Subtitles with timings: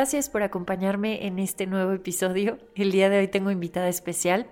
[0.00, 2.56] Gracias por acompañarme en este nuevo episodio.
[2.74, 4.46] El día de hoy tengo invitada especial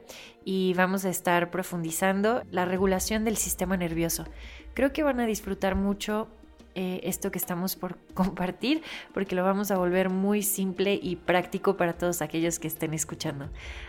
[0.45, 4.27] y vamos a estar profundizando la regulación del sistema nervioso.
[4.75, 6.29] Creo que van a disfrutar mucho
[6.81, 8.83] eh, esto que estamos por compartir
[9.13, 13.49] porque lo vamos a volver muy simple y práctico para todos aquellos que estén escuchando.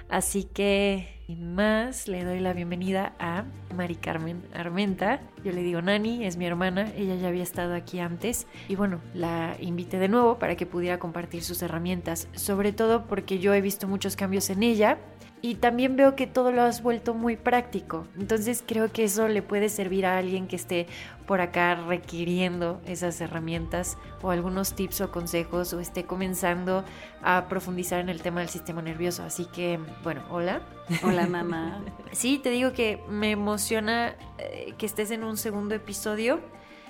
[0.09, 5.21] Así que, sin más, le doy la bienvenida a Mari Carmen Armenta.
[5.43, 9.01] Yo le digo Nani, es mi hermana, ella ya había estado aquí antes y bueno,
[9.13, 13.61] la invité de nuevo para que pudiera compartir sus herramientas, sobre todo porque yo he
[13.61, 14.97] visto muchos cambios en ella
[15.41, 18.05] y también veo que todo lo has vuelto muy práctico.
[18.17, 20.87] Entonces creo que eso le puede servir a alguien que esté
[21.25, 26.83] por acá requiriendo esas herramientas o algunos tips o consejos o esté comenzando
[27.21, 29.23] a profundizar en el tema del sistema nervioso.
[29.23, 30.61] Así que, bueno, hola.
[31.03, 31.81] Hola, mamá.
[32.11, 36.41] sí, te digo que me emociona eh, que estés en un segundo episodio.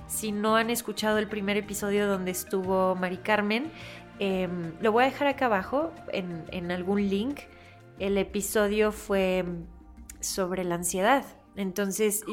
[0.07, 3.71] Si no han escuchado el primer episodio donde estuvo Mari Carmen,
[4.17, 7.41] em, lo voy a dejar acá abajo en, en algún link
[7.99, 9.45] el episodio fue
[10.19, 11.25] sobre la ansiedad.
[11.55, 12.23] Entonces,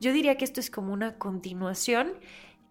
[0.00, 2.12] yo, diría que esto es como una continuación,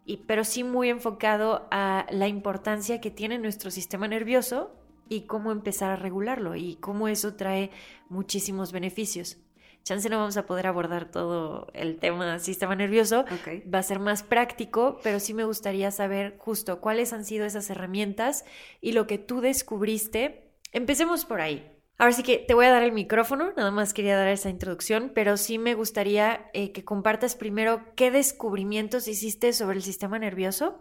[0.05, 4.71] y, pero sí muy enfocado a la importancia que tiene nuestro sistema nervioso
[5.09, 7.69] y cómo empezar a regularlo y cómo eso trae
[8.09, 9.37] muchísimos beneficios.
[9.83, 13.25] Chance no vamos a poder abordar todo el tema del sistema nervioso,
[13.73, 17.69] va a ser más práctico, pero sí me gustaría saber justo cuáles han sido esas
[17.69, 18.45] herramientas
[18.79, 20.51] y lo que tú descubriste.
[20.71, 21.80] Empecemos por ahí.
[22.01, 25.11] Ahora sí que te voy a dar el micrófono, nada más quería dar esa introducción,
[25.13, 30.79] pero sí me gustaría eh, que compartas primero qué descubrimientos hiciste sobre el sistema nervioso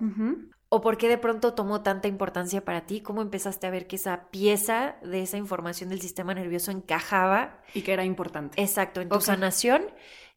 [0.71, 3.97] o por qué de pronto tomó tanta importancia para ti, cómo empezaste a ver que
[3.97, 7.61] esa pieza de esa información del sistema nervioso encajaba.
[7.75, 8.59] Y que era importante.
[8.59, 9.83] Exacto, en tu sanación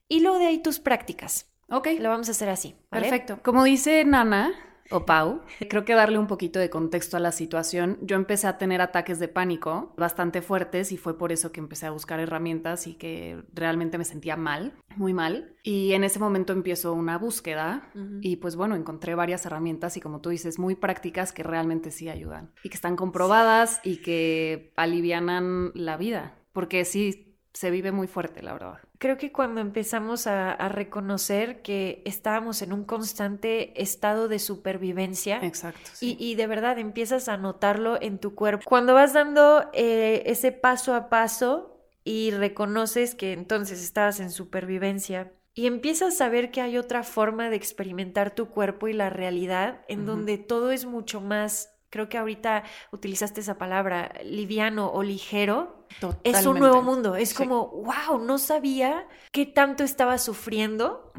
[0.09, 1.49] y luego de ahí tus prácticas.
[1.69, 1.87] Ok.
[1.97, 2.75] Lo vamos a hacer así.
[2.89, 3.39] Perfecto.
[3.41, 4.51] Como dice Nana,
[4.93, 5.41] o Pau.
[5.69, 7.97] Creo que darle un poquito de contexto a la situación.
[8.01, 11.87] Yo empecé a tener ataques de pánico bastante fuertes y fue por eso que empecé
[11.87, 15.55] a buscar herramientas y que realmente me sentía mal, muy mal.
[15.63, 17.89] Y en ese momento empiezo una búsqueda
[18.21, 22.09] y pues bueno, encontré varias herramientas y como tú dices, muy prácticas que realmente sí
[22.09, 26.35] ayudan y que están comprobadas y que alivianan la vida.
[26.51, 28.79] Porque sí, se vive muy fuerte, la verdad.
[28.97, 35.39] Creo que cuando empezamos a, reconocer que estábamos en un constante estado de supervivencia.
[35.43, 35.91] Exacto.
[36.01, 38.65] Y, de verdad empiezas a notarlo en tu cuerpo.
[38.67, 45.31] Cuando vas dando eh, ese paso a paso y reconoces que entonces estabas en supervivencia
[45.53, 49.81] y empiezas a ver que hay otra forma de experimentar tu cuerpo y la realidad
[49.87, 55.85] en donde todo es mucho más creo que ahorita utilizaste esa palabra, liviano o ligero,
[56.23, 57.15] es un nuevo mundo.
[57.15, 61.13] Es como, wow, no sabía qué tanto estaba sufriendo,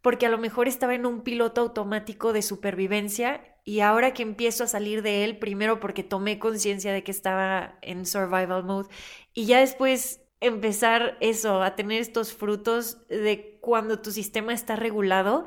[0.00, 4.62] porque a lo mejor estaba en un piloto automático de supervivencia y ahora que empiezo
[4.62, 8.88] a salir de él, primero porque tomé conciencia de que estaba en survival mode
[9.34, 15.44] y ya después empezar eso, a tener estos frutos de cuando tu sistema está regulado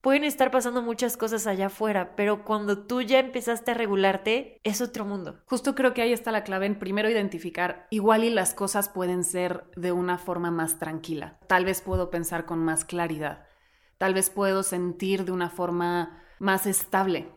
[0.00, 4.80] pueden estar pasando muchas cosas allá afuera, pero cuando tú ya empezaste a regularte, es
[4.80, 5.40] otro mundo.
[5.46, 9.24] Justo creo que ahí está la clave en primero identificar, igual y las cosas pueden
[9.24, 11.38] ser de una forma más tranquila.
[11.48, 13.46] Tal vez puedo pensar con más claridad.
[13.98, 17.28] Tal vez puedo sentir de una forma más estable.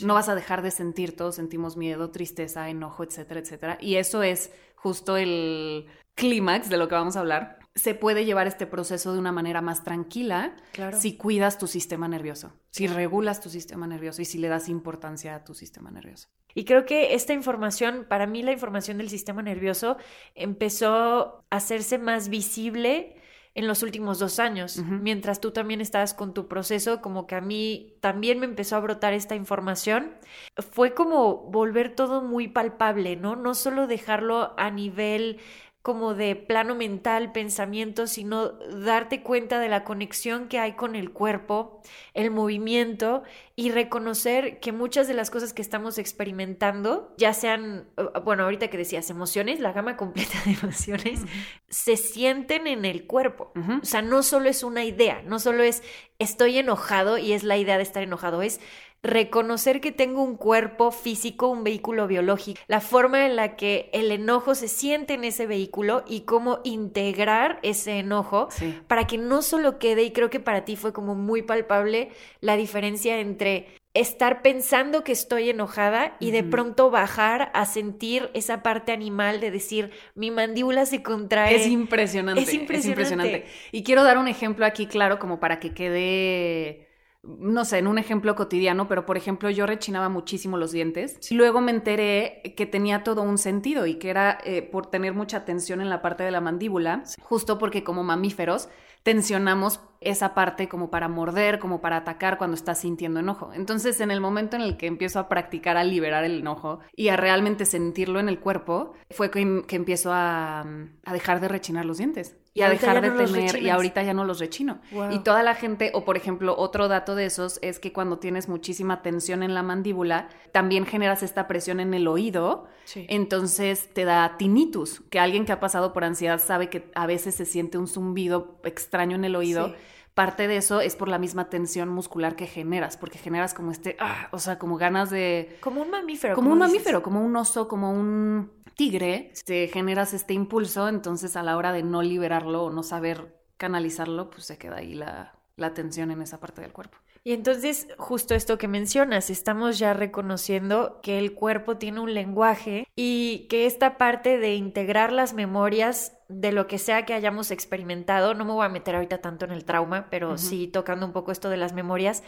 [0.00, 3.78] No vas a dejar de sentir, todos sentimos miedo, tristeza, enojo, etcétera, etcétera.
[3.80, 8.46] Y eso es justo el clímax de lo que vamos a hablar se puede llevar
[8.46, 10.54] este proceso de una manera más tranquila
[10.98, 15.34] si cuidas tu sistema nervioso, si regulas tu sistema nervioso y si le das importancia
[15.34, 16.28] a tu sistema nervioso.
[16.54, 19.96] Y creo que esta información, para mí la información del sistema nervioso
[20.34, 23.16] empezó a hacerse más visible
[23.54, 27.42] en los últimos dos años, mientras tú también estabas con tu proceso, como que a
[27.42, 30.14] mí también me empezó a brotar esta información,
[30.56, 33.36] fue como volver todo muy palpable, ¿no?
[33.36, 35.38] No solo dejarlo a nivel
[35.82, 41.10] como de plano mental, pensamiento, sino darte cuenta de la conexión que hay con el
[41.10, 41.82] cuerpo,
[42.14, 43.24] el movimiento
[43.56, 47.88] y reconocer que muchas de las cosas que estamos experimentando, ya sean,
[48.24, 51.20] bueno, ahorita que decías emociones, la gama completa de emociones,
[51.68, 53.52] se sienten en el cuerpo.
[53.82, 55.82] O sea, no solo es una idea, no solo es
[56.20, 58.60] estoy enojado y es la idea de estar enojado, es
[59.02, 64.12] reconocer que tengo un cuerpo físico, un vehículo biológico, la forma en la que el
[64.12, 68.48] enojo se siente en ese vehículo y cómo integrar ese enojo
[68.86, 72.10] para que no solo quede, y creo que para ti fue como muy palpable
[72.40, 78.62] la diferencia entre estar pensando que estoy enojada y de pronto bajar a sentir esa
[78.62, 81.56] parte animal de decir mi mandíbula se contrae.
[81.56, 82.40] Es impresionante.
[82.40, 82.78] Es impresionante.
[82.78, 83.46] Es impresionante.
[83.70, 86.91] Y quiero dar un ejemplo aquí claro como para que quede
[87.22, 91.18] no sé, en un ejemplo cotidiano, pero por ejemplo yo rechinaba muchísimo los dientes.
[91.30, 95.14] y Luego me enteré que tenía todo un sentido y que era eh, por tener
[95.14, 98.68] mucha tensión en la parte de la mandíbula, justo porque como mamíferos
[99.04, 103.52] tensionamos esa parte como para morder, como para atacar cuando estás sintiendo enojo.
[103.52, 107.08] Entonces, en el momento en el que empiezo a practicar a liberar el enojo y
[107.08, 111.84] a realmente sentirlo en el cuerpo, fue que, que empiezo a, a dejar de rechinar
[111.84, 114.80] los dientes y, a dejar de tener y ahorita ya no los rechino.
[115.10, 118.48] Y toda la gente, o por ejemplo, otro dato de esos es que cuando tienes
[118.48, 124.36] muchísima tensión en la mandíbula, también generas esta presión en el oído, entonces te da
[124.36, 127.88] tinnitus, que alguien que ha pasado por ansiedad sabe que a veces se siente un
[127.88, 129.74] zumbido extraño en el oído.
[130.14, 133.96] Parte de eso es por la misma tensión muscular que generas, porque generas como este,
[133.98, 135.56] ah, o sea, como ganas de...
[135.60, 136.34] Como un mamífero.
[136.34, 141.42] Como un mamífero, como un oso, como un tigre, te generas este impulso, entonces a
[141.42, 145.72] la hora de no liberarlo o no saber canalizarlo, pues se queda ahí la, la
[145.72, 146.98] tensión en esa parte del cuerpo.
[147.24, 152.88] Y entonces, justo esto que mencionas, estamos ya reconociendo que el cuerpo tiene un lenguaje
[152.96, 158.34] y que esta parte de integrar las memorias de lo que sea que hayamos experimentado,
[158.34, 161.30] no me voy a meter ahorita tanto en el trauma, pero sí tocando un poco
[161.30, 162.24] esto de las memorias,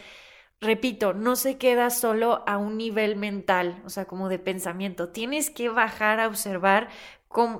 [0.61, 5.09] repito, no se queda solo a un nivel mental, o sea, como de pensamiento.
[5.09, 6.87] Tienes que bajar a observar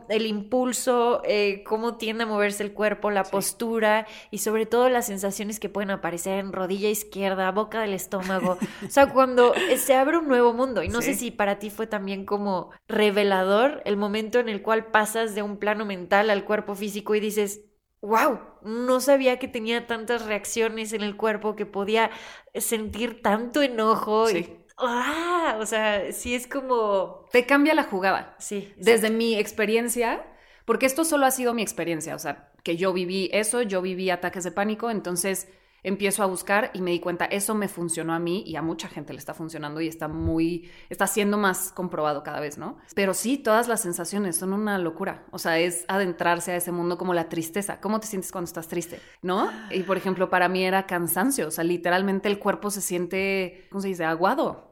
[0.09, 5.07] el impulso, eh, cómo tiende a moverse el cuerpo, la postura y sobre todo las
[5.07, 8.57] sensaciones que pueden aparecer en rodilla izquierda, boca del estómago.
[8.85, 10.83] o sea, cuando se abre un nuevo mundo.
[10.83, 14.87] Y no sé si para ti fue también como revelador el momento en el cual
[14.87, 17.61] pasas de un plano mental al cuerpo físico y dices,
[18.01, 22.11] wow, no sabía que tenía tantas reacciones en el cuerpo, que podía
[22.53, 24.29] sentir tanto enojo.
[24.29, 27.25] Y, ah, o sea, sí es como...
[27.31, 28.35] Te cambia la jugada.
[28.39, 28.73] Sí.
[28.77, 30.25] Desde mi experiencia,
[30.65, 34.09] porque esto solo ha sido mi experiencia, o sea, que yo viví eso, yo viví
[34.09, 35.47] ataques de pánico, entonces
[35.85, 38.87] empiezo a buscar y me di cuenta, eso me funcionó a mí y a mucha
[38.87, 42.79] gente le está funcionando y está muy, está siendo más comprobado cada vez, ¿no?
[42.95, 45.25] Pero sí, todas las sensaciones son una locura.
[45.29, 47.79] O sea, es adentrarse a ese mundo como la tristeza.
[47.81, 48.99] ¿Cómo te sientes cuando estás triste?
[49.21, 49.51] ¿No?
[49.69, 51.47] Y por ejemplo, para mí era cansancio.
[51.49, 54.05] O sea, literalmente el cuerpo se siente, ¿cómo se dice?
[54.05, 54.71] Aguado.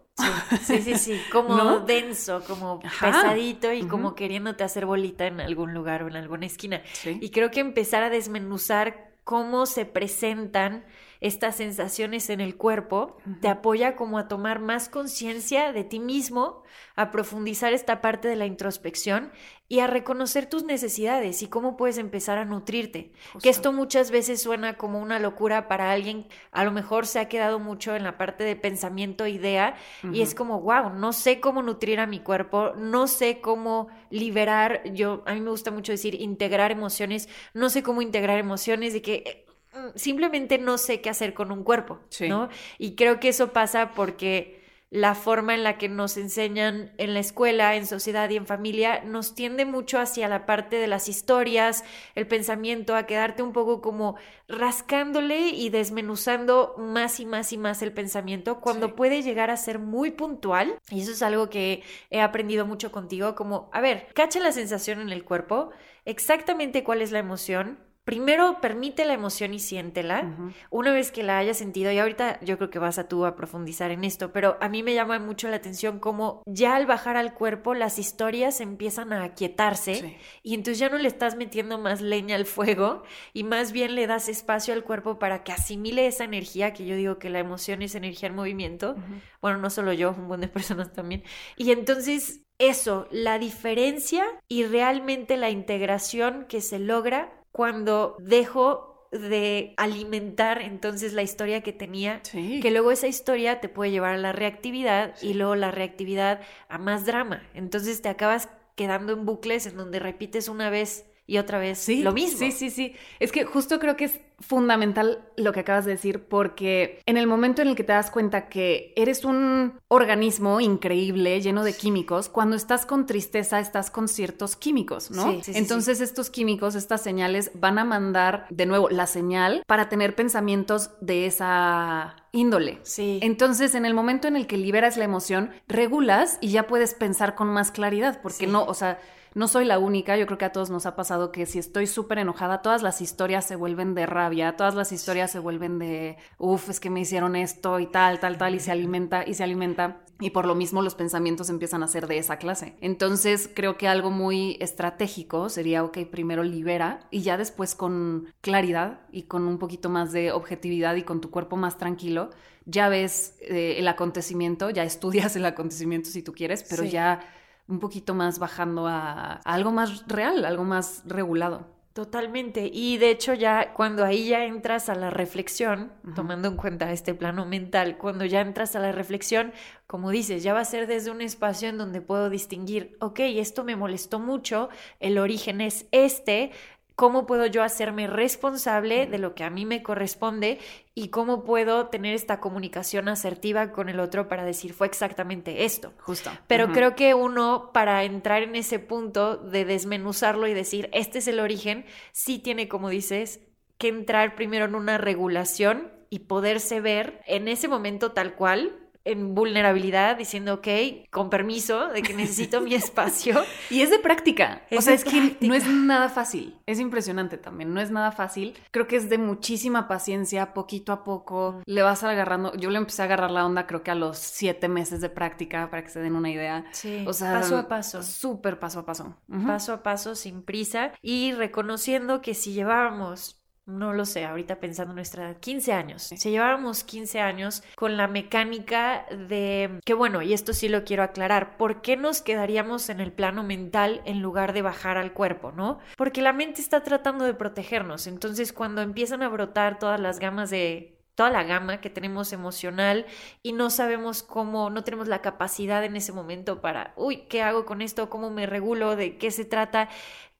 [0.63, 6.03] Sí, sí, sí, como denso, como pesadito y como queriéndote hacer bolita en algún lugar
[6.03, 6.81] o en alguna esquina.
[7.05, 10.85] Y creo que empezar a desmenuzar cómo se presentan
[11.23, 16.63] estas sensaciones en el cuerpo, te apoya como a tomar más conciencia de ti mismo,
[16.97, 19.31] a profundizar esta parte de la introspección
[19.69, 23.13] y a reconocer tus necesidades y cómo puedes empezar a nutrirte.
[23.41, 27.29] Que esto muchas veces suena como una locura para alguien, a lo mejor se ha
[27.29, 29.75] quedado mucho en la parte de pensamiento, idea,
[30.11, 34.83] y es como, wow, no sé cómo nutrir a mi cuerpo, no sé cómo liberar,
[34.91, 39.01] yo, a mí me gusta mucho decir integrar emociones, no sé cómo integrar emociones, de
[39.01, 39.52] que Mm,
[39.95, 42.49] simplemente no sé qué hacer con un cuerpo, ¿no?
[42.77, 44.63] Y creo que eso pasa porque
[44.93, 49.01] la forma en la que nos enseñan en la escuela, en sociedad y en familia
[49.03, 53.81] nos tiende mucho hacia la parte de las historias, el pensamiento, a quedarte un poco
[53.81, 59.57] como rascándole y desmenuzando más y más y más el pensamiento cuando puede llegar a
[59.57, 60.77] ser muy puntual.
[60.91, 65.01] Y eso es algo que he aprendido mucho contigo, como, a ver, cacha la sensación
[65.01, 65.71] en el cuerpo,
[66.05, 70.35] exactamente cuál es la emoción, primero permite la emoción y siéntela.
[70.69, 73.35] Una vez que la hayas sentido, y ahorita yo creo que vas a tú a
[73.35, 77.17] profundizar en esto, pero a mí me llama mucho la atención cómo ya al bajar
[77.17, 82.01] al cuerpo las historias empiezan a aquietarse y entonces ya no le estás metiendo más
[82.01, 86.25] leña al fuego y más bien le das espacio al cuerpo para que asimile esa
[86.25, 88.95] energía, que yo digo que la emoción es energía en movimiento.
[89.41, 91.23] Bueno, no solo yo, un buen de personas también.
[91.55, 99.75] Y entonces eso, la diferencia y realmente la integración que se logra cuando dejo de
[99.77, 104.31] alimentar entonces la historia que tenía, que luego esa historia te puede llevar a la
[104.31, 107.43] reactividad y luego la reactividad a más drama.
[107.53, 112.01] Entonces te acabas quedando en bucles en donde repites una vez y otra vez sí,
[112.01, 112.39] lo mismo.
[112.39, 112.95] Sí, sí, sí.
[113.19, 117.27] Es que justo creo que es fundamental lo que acabas de decir porque en el
[117.27, 122.27] momento en el que te das cuenta que eres un organismo increíble, lleno de químicos,
[122.27, 125.31] cuando estás con tristeza estás con ciertos químicos, ¿no?
[125.31, 129.63] Sí, sí, sí, Entonces estos químicos, estas señales van a mandar de nuevo la señal
[129.65, 132.79] para tener pensamientos de esa índole.
[132.81, 133.19] Sí.
[133.21, 137.35] Entonces, en el momento en el que liberas la emoción, regulas y ya puedes pensar
[137.35, 138.99] con más claridad, porque no, o sea,
[139.35, 141.87] no soy la única, yo creo que a todos nos ha pasado que si estoy
[141.87, 146.17] súper enojada, todas las historias se vuelven de rabia, todas las historias se vuelven de,
[146.37, 149.43] uff, es que me hicieron esto y tal, tal, tal, y se alimenta y se
[149.43, 149.99] alimenta.
[150.19, 152.77] Y por lo mismo los pensamientos empiezan a ser de esa clase.
[152.79, 159.01] Entonces creo que algo muy estratégico sería, ok, primero libera y ya después con claridad
[159.11, 162.29] y con un poquito más de objetividad y con tu cuerpo más tranquilo,
[162.65, 166.91] ya ves eh, el acontecimiento, ya estudias el acontecimiento si tú quieres, pero Sí.
[166.91, 167.19] ya
[167.67, 171.73] un poquito más bajando a, a algo más real, algo más regulado.
[171.93, 172.71] Totalmente.
[172.73, 177.13] Y de hecho ya cuando ahí ya entras a la reflexión, tomando en cuenta este
[177.13, 179.53] plano mental, cuando ya entras a la reflexión,
[179.85, 183.63] como dices, ya va a ser desde un espacio en donde puedo distinguir, ok, esto
[183.63, 186.51] me molestó mucho, el origen es este,
[186.95, 190.59] ¿cómo puedo yo hacerme responsable de lo que a mí me corresponde
[190.93, 195.93] y cómo puedo tener esta comunicación asertiva con el otro para decir, fue exactamente esto?
[195.99, 196.31] Justo.
[196.47, 201.27] Pero creo que uno, para entrar en ese punto de desmenuzarlo y decir, este es
[201.27, 203.41] el origen, sí tiene, como dices,
[203.77, 209.35] que entrar primero en una regulación y poderse ver en ese momento tal cual, en
[209.35, 210.67] vulnerabilidad, diciendo, ok,
[211.11, 213.43] con permiso de que necesito mi espacio.
[213.69, 214.61] Y es de práctica.
[214.75, 216.57] o sea, es que no es nada fácil.
[216.65, 217.73] Es impresionante también.
[217.73, 218.53] No es nada fácil.
[218.71, 221.61] Creo que es de muchísima paciencia, poquito a poco.
[221.65, 222.55] Le vas agarrando.
[222.55, 225.69] Yo le empecé a agarrar la onda, creo que a los siete meses de práctica,
[225.69, 226.65] para que se den una idea.
[226.71, 228.03] Sí, O sea, paso a paso.
[228.03, 229.17] Súper paso a paso.
[229.45, 234.91] Paso a paso, sin prisa, y reconociendo que si llevábamos, no lo sé, ahorita pensando
[234.91, 240.21] en nuestra edad, 15 años, si llevábamos 15 años con la mecánica de, que bueno,
[240.21, 244.21] y esto sí lo quiero aclarar, ¿por qué nos quedaríamos en el plano mental en
[244.21, 245.79] lugar de bajar al cuerpo, no?
[245.97, 250.49] Porque la mente está tratando de protegernos, entonces cuando empiezan a brotar todas las gamas
[250.49, 253.05] de toda la gama que tenemos emocional
[253.43, 257.65] y no sabemos cómo, no tenemos la capacidad en ese momento para, uy, ¿qué hago
[257.65, 258.09] con esto?
[258.09, 258.95] ¿Cómo me regulo?
[258.95, 259.89] ¿De qué se trata?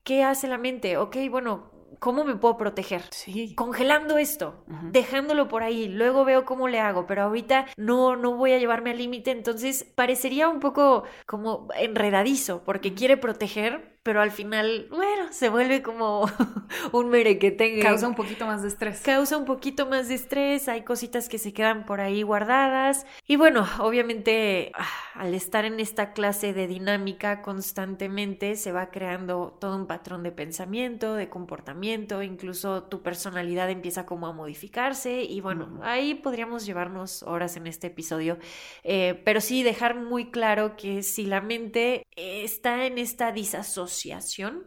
[0.04, 0.98] ¿Qué hace la mente?
[0.98, 3.04] Ok, bueno, ¿cómo me puedo proteger?
[3.12, 3.56] Sí.
[3.56, 8.54] Congelando esto, dejándolo por ahí, luego veo cómo le hago, pero ahorita no, no voy
[8.54, 14.32] a llevarme al límite, entonces parecería un poco como enredadizo, porque quiere proteger, pero al
[14.32, 16.30] final, bueno, se vuelve como
[16.92, 17.82] un merequetengue.
[17.82, 19.00] Causa un poquito más de estrés.
[19.00, 23.06] Causa un poquito más de estrés, hay cositas que se quedan por ahí guardadas.
[23.26, 29.58] Y bueno, obviamente ah, al estar en esta clase de dinámica constantemente se va creando
[29.62, 35.40] todo un patrón de pensamiento, de comportamiento, incluso tu personalidad empieza como a modificarse y
[35.40, 38.38] bueno, ahí podríamos llevarnos horas en este episodio,
[38.84, 43.93] Eh, pero sí dejar muy claro que si la mente está en esta disasociación,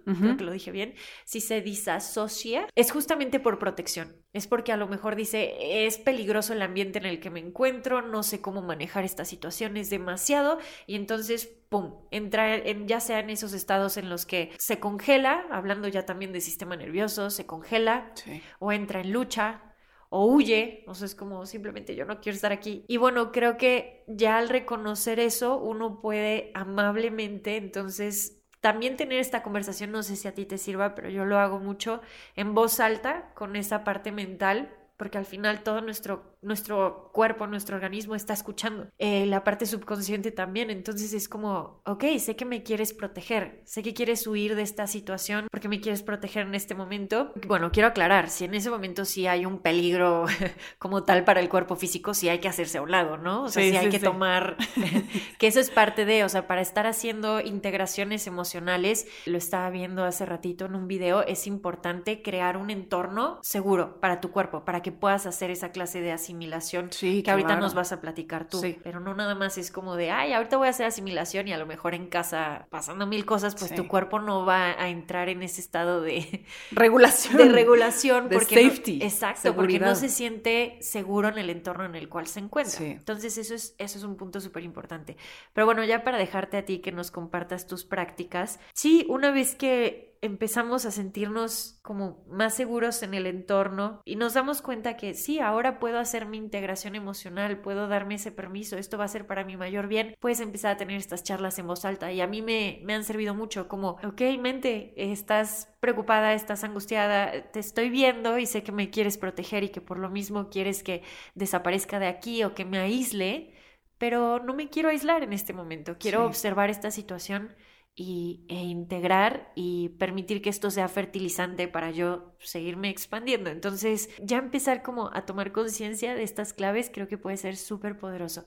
[0.04, 4.16] Creo que lo dije bien, si se disasocia, es justamente por protección.
[4.32, 8.02] Es porque a lo mejor dice, es peligroso el ambiente en el que me encuentro,
[8.02, 13.20] no sé cómo manejar esta situación, es demasiado, y entonces, ¡pum!, entra en, ya sea
[13.20, 17.46] en esos estados en los que se congela, hablando ya también de sistema nervioso, se
[17.46, 18.42] congela, Sí.
[18.58, 19.62] o entra en lucha
[20.08, 22.84] o huye, o sea, es como simplemente yo no quiero estar aquí.
[22.86, 29.42] Y bueno, creo que ya al reconocer eso, uno puede amablemente, entonces, también tener esta
[29.42, 32.00] conversación, no sé si a ti te sirva, pero yo lo hago mucho
[32.34, 37.76] en voz alta, con esa parte mental, porque al final todo nuestro, nuestro cuerpo, nuestro
[37.76, 38.88] organismo está escuchando.
[38.98, 40.70] Eh, la parte subconsciente también.
[40.70, 44.86] Entonces es como, ok, sé que me quieres proteger, sé que quieres huir de esta
[44.86, 47.32] situación porque me quieres proteger en este momento.
[47.46, 50.26] Bueno, quiero aclarar, si en ese momento sí hay un peligro
[50.78, 53.44] como tal para el cuerpo físico, sí hay que hacerse a un lado, ¿no?
[53.44, 54.04] O sea, sí, Sí, hay sí, que sí.
[54.04, 54.56] tomar,
[55.38, 60.04] que eso es parte de, o sea, para estar haciendo integraciones emocionales, lo estaba viendo
[60.04, 64.82] hace ratito en un video, es importante crear un entorno seguro para tu cuerpo, para
[64.82, 68.60] que puedas hacer esa clase de asimilación Sí, que ahorita nos vas a platicar tú,
[68.60, 68.78] Sí.
[68.82, 71.58] pero no nada más es como de, ay, ahorita voy a hacer asimilación y a
[71.58, 73.76] lo mejor en casa pasando mil cosas, pues Sí.
[73.76, 77.36] tu cuerpo no va a entrar en ese estado de, Regulación.
[77.36, 81.84] de regulación, De porque no- safety, exacto, porque no se siente seguro en el entorno
[81.84, 82.84] en el cual se encuentra.
[82.84, 85.16] Entonces eso es, eso es un punto súper importante.
[85.52, 89.54] Pero bueno, ya para dejarte a ti que nos compartas tus prácticas, sí, una vez
[89.54, 95.14] que empezamos a sentirnos como más seguros en el entorno y nos damos cuenta que
[95.14, 99.26] sí, ahora puedo hacer mi integración emocional, puedo darme ese permiso, esto va a ser
[99.26, 102.26] para mi mayor bien, puedes empezar a tener estas charlas en voz alta y a
[102.26, 107.90] mí me, me han servido mucho como, ok, mente, estás preocupada, estás angustiada, te estoy
[107.90, 111.02] viendo y sé que me quieres proteger y que por lo mismo quieres que
[111.34, 113.54] desaparezca de aquí o que me aísle,
[113.98, 117.54] pero no me quiero aislar en este momento, quiero observar esta situación
[117.96, 123.48] y, e integrar y permitir que esto sea fertilizante para yo seguirme expandiendo.
[123.48, 127.98] Entonces, ya empezar como a tomar conciencia de estas claves creo que puede ser súper
[127.98, 128.46] poderoso.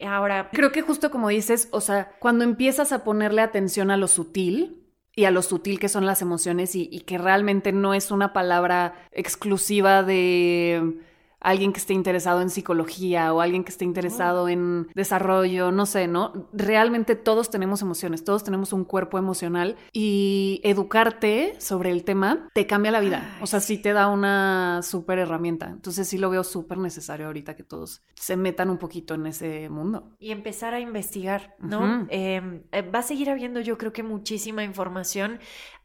[0.00, 4.08] Ahora, creo que justo como dices, o sea, cuando empiezas a ponerle atención a lo
[4.08, 4.76] sutil,
[5.16, 8.32] y a lo sutil que son las emociones y, y, que realmente no es una
[8.32, 11.00] palabra exclusiva de
[11.40, 16.06] alguien que esté interesado en psicología o alguien que esté interesado en desarrollo, no sé,
[16.06, 16.48] ¿no?
[16.52, 22.66] Realmente todos tenemos emociones, todos tenemos un cuerpo emocional y educarte sobre el tema te
[22.66, 23.38] cambia la vida.
[23.40, 25.68] o sea, sí te da una súper herramienta.
[25.68, 29.68] Entonces sí lo veo súper necesario ahorita que todos se metan un poquito en ese
[29.68, 30.10] mundo.
[30.18, 32.06] Y empezar a investigar, ¿no?
[32.10, 35.38] Em, eh, va a seguir habiendo yo creo que muchísima información.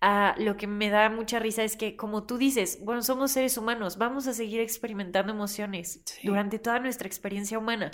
[0.08, 3.58] Ah, lo que me da mucha risa es que como tú dices, bueno, somos seres
[3.58, 7.90] humanos, vamos a seguir experimentando emociones durante toda nuestra experiencia humana.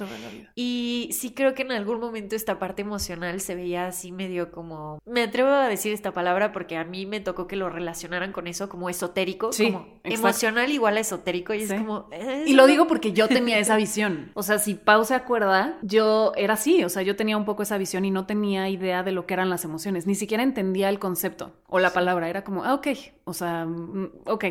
[0.53, 5.01] Y sí creo que en algún momento esta parte emocional se veía así medio como,
[5.05, 8.45] me atrevo a decir esta palabra porque a mí me tocó que lo relacionaran con
[8.47, 12.09] eso como esotérico, como emocional igual a esotérico y es como...
[12.45, 14.31] y lo digo porque yo tenía esa visión.
[14.33, 17.63] O sea, si Pau se acuerda, yo era así, o sea, yo tenía un poco
[17.63, 20.89] esa visión y no tenía idea de lo que eran las emociones, ni siquiera entendía
[20.89, 22.87] el concepto o la palabra, era como, ah, ok,
[23.25, 24.45] o sea, mm, ok,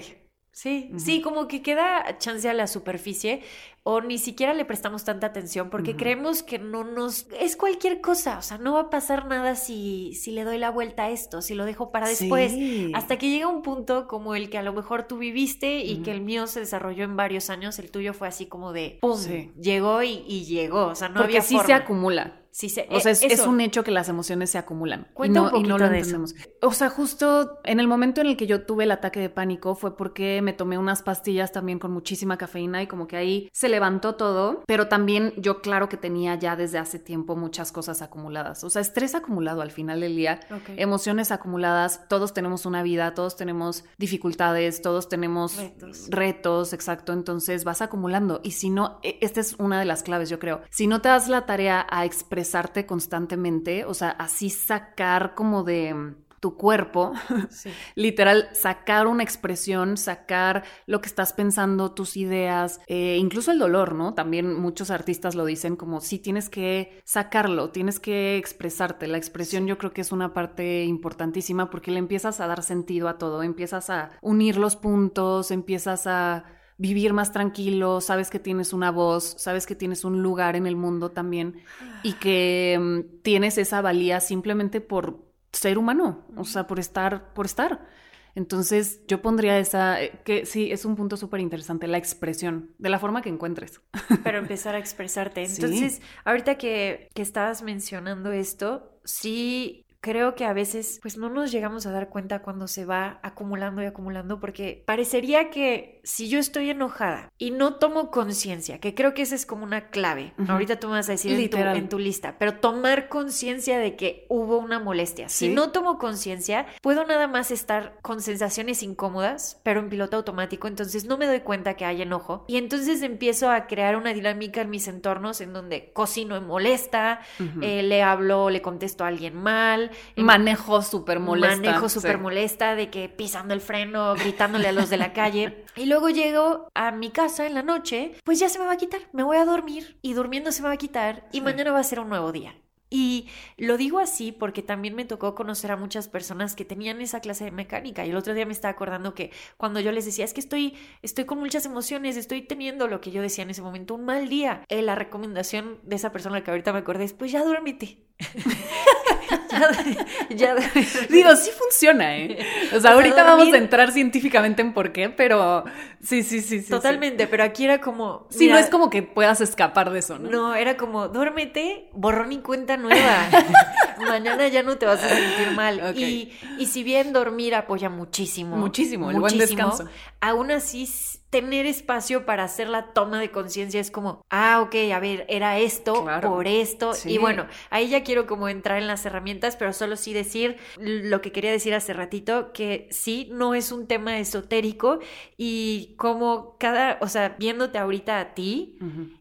[0.52, 3.40] Sí, sí, como que queda chance a la superficie
[3.84, 7.28] o ni siquiera le prestamos tanta atención porque creemos que no nos...
[7.38, 10.70] es cualquier cosa, o sea, no va a pasar nada si, si le doy la
[10.70, 12.52] vuelta a esto, si lo dejo para después,
[12.94, 16.10] hasta que llega un punto como el que a lo mejor tú viviste y que
[16.10, 19.18] el mío se desarrolló en varios años, el tuyo fue así como de, ¡pum!,
[19.56, 22.39] llegó y, llegó, o sea, no porque había sí se acumula.
[22.52, 25.06] Sí, se, o sea, es, un hecho que las emociones se acumulan.
[25.14, 26.34] Cuenta y no, un y no lo entendemos.
[26.62, 29.76] O sea, justo en el momento en el que yo tuve el ataque de pánico
[29.76, 33.68] fue porque me tomé unas pastillas también con muchísima cafeína y como que ahí se
[33.68, 38.64] levantó todo, pero también yo claro que tenía ya desde hace tiempo muchas cosas acumuladas.
[38.64, 40.40] O sea, estrés acumulado al final del día,
[40.76, 46.06] emociones acumuladas, todos tenemos una vida, todos tenemos dificultades, todos tenemos retos.
[46.10, 47.12] retos, exacto.
[47.12, 50.62] Entonces vas acumulando y si no, e, esta es una de las claves, yo creo.
[50.70, 55.62] Si no te das la tarea a expresar expresarte constantemente, o sea, así sacar como
[55.62, 57.12] de mm, tu cuerpo,
[57.94, 63.94] literal, sacar una expresión, sacar lo que estás pensando, tus ideas, eh, incluso el dolor,
[63.94, 64.14] ¿no?
[64.14, 69.06] También muchos artistas lo dicen como, sí, tienes que sacarlo, tienes que expresarte.
[69.06, 73.08] La expresión yo creo que es una parte importantísima porque le empiezas a dar sentido
[73.08, 76.44] a todo, empiezas a unir los puntos, empiezas a
[76.80, 80.76] vivir más tranquilo, sabes que tienes una voz, sabes que tienes un lugar en el
[80.76, 81.60] mundo también
[82.02, 87.44] y que mm, tienes esa valía simplemente por ser humano, o sea, por estar, por
[87.44, 87.86] estar.
[88.34, 92.88] Entonces yo pondría esa, eh, que sí, es un punto súper interesante, la expresión, de
[92.88, 93.82] la forma que encuentres.
[94.24, 95.44] Pero empezar a expresarte.
[95.44, 101.52] Entonces, ahorita que, que estabas mencionando esto, sí creo que a veces pues no nos
[101.52, 106.38] llegamos a dar cuenta cuando se va acumulando y acumulando porque parecería que si yo
[106.38, 110.80] estoy enojada y no tomo conciencia, que creo que esa es como una clave, ahorita
[110.80, 114.78] tú me vas a decir en tu, lista, pero tomar conciencia de que hubo una
[114.78, 115.28] molestia.
[115.28, 120.66] Si no tomo conciencia, puedo nada más estar con sensaciones incómodas, pero en piloto automático,
[120.66, 124.62] entonces no me doy cuenta que hay enojo y entonces empiezo a crear una dinámica
[124.62, 127.20] en mis entornos en donde cocino en molesta,
[127.60, 131.56] eh, le hablo, le contesto a alguien mal, manejo súper molesta.
[131.56, 135.64] Manejo súper molesta de que pisando el freno, gritándole a los de la calle.
[135.76, 138.76] Y luego llego a mi casa en la noche, pues ya se me va a
[138.76, 141.80] quitar, me voy a dormir y durmiendo se me va a quitar y mañana va
[141.80, 142.54] a ser un nuevo día.
[142.90, 147.20] Y lo digo así porque también me tocó conocer a muchas personas que tenían esa
[147.20, 148.04] clase de mecánica.
[148.04, 150.74] Y el otro día me estaba acordando que cuando yo les decía, es que estoy,
[151.00, 154.28] estoy con muchas emociones, estoy teniendo lo que yo decía en ese momento, un mal
[154.28, 154.64] día.
[154.68, 157.98] Eh, la recomendación de esa persona que ahorita me acordé es, pues ya duérmete.
[160.30, 160.54] ya,
[161.08, 162.38] Digo, sí funciona, ¿eh?
[162.74, 165.64] O sea, ahorita vamos a entrar científicamente en por qué, pero
[166.02, 166.70] sí, sí, sí, sí.
[166.70, 168.26] Totalmente, pero aquí era como.
[168.30, 170.30] Sí, no es como que puedas escapar de eso, ¿no?
[170.30, 173.28] No, era como, duérmete, borrón y cuenta nueva.
[173.98, 175.96] Mañana ya no te vas a sentir mal.
[175.96, 178.56] Y, y si bien dormir apoya muchísimo.
[178.56, 179.84] Muchísimo, el buen descanso.
[180.20, 180.86] Aún así
[181.30, 185.58] tener espacio para hacer la toma de conciencia es como, ah, ok, a ver, era
[185.58, 186.92] esto por esto.
[187.04, 191.20] Y bueno, ahí ya quiero como entrar en las herramientas, pero solo sí decir lo
[191.20, 194.98] que quería decir hace ratito, que sí, no es un tema esotérico
[195.36, 198.78] y como cada, o sea, viéndote ahorita a ti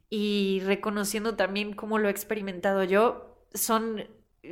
[0.10, 4.08] y reconociendo también cómo lo he experimentado yo, son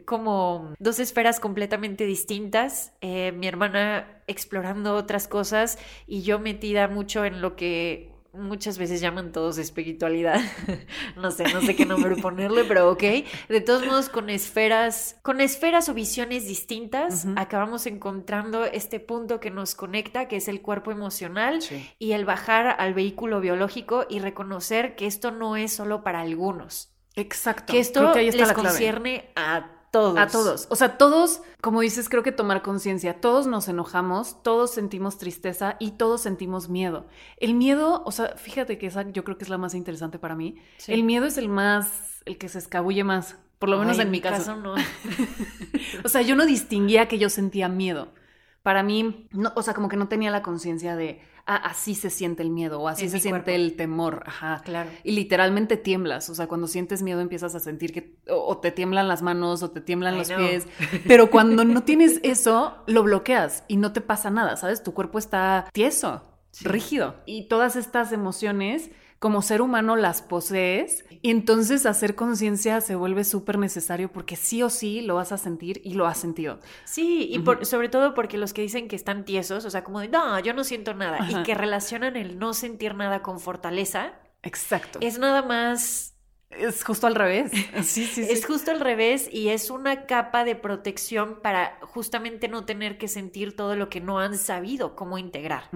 [0.05, 2.93] como dos esferas completamente distintas.
[3.01, 9.01] Eh, mi hermana explorando otras cosas y yo metida mucho en lo que muchas veces
[9.01, 10.39] llaman todos espiritualidad.
[11.15, 13.03] no sé, no sé qué nombre ponerle, pero ok.
[13.49, 19.51] De todos modos, con esferas, con esferas o visiones distintas, acabamos encontrando este punto que
[19.51, 21.59] nos conecta, que es el cuerpo emocional
[21.99, 26.93] y el bajar al vehículo biológico y reconocer que esto no es solo para algunos.
[27.15, 27.73] Exacto.
[27.73, 30.17] Que esto les concierne a todos.
[30.17, 30.67] A todos.
[30.69, 33.19] O sea, todos, como dices, creo que tomar conciencia.
[33.21, 37.05] Todos nos enojamos, todos sentimos tristeza y todos sentimos miedo.
[37.37, 40.35] El miedo, o sea, fíjate que esa yo creo que es la más interesante para
[40.35, 40.55] mí.
[40.87, 43.37] El miedo es el más, el que se escabulle más.
[43.59, 44.55] Por lo menos en, mi caso.
[44.55, 44.75] no.
[46.03, 48.13] o sea, yo no distinguía que yo sentía miedo.
[48.61, 52.09] Para mí, no, o sea, como que no tenía la conciencia de, ah, así se
[52.09, 54.23] siente el miedo o así se siente el temor.
[54.25, 54.61] Ajá.
[54.63, 54.89] Claro.
[55.03, 56.29] Y literalmente tiemblas.
[56.29, 59.71] O sea, cuando sientes miedo empiezas a sentir que o, te tiemblan las manos o
[59.71, 60.67] te tiemblan los pies.
[61.07, 64.83] Pero cuando no tienes eso, lo bloqueas y no te pasa nada, ¿sabes?
[64.83, 66.21] Tu cuerpo está tieso,
[66.61, 67.15] rígido.
[67.25, 73.23] Y todas estas emociones como ser humano las posees y entonces hacer conciencia se vuelve
[73.23, 76.59] súper necesario porque sí o sí lo vas a sentir y lo has sentido.
[76.85, 80.09] Sí, y sobre todo porque los que dicen que están tiesos, o sea, como de,
[80.09, 84.13] no, yo no siento nada, y que relacionan el no sentir nada con fortaleza.
[84.43, 84.99] Exacto.
[85.01, 86.13] Es nada más
[86.49, 87.51] es justo al revés.
[87.51, 88.21] Sí, sí, sí.
[88.29, 93.07] Es justo al revés y es una capa de protección para justamente no tener que
[93.07, 95.69] sentir todo lo que no han sabido cómo integrar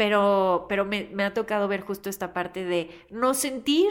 [0.00, 3.90] pero, pero me, ha tocado ver justo esta parte de no sentir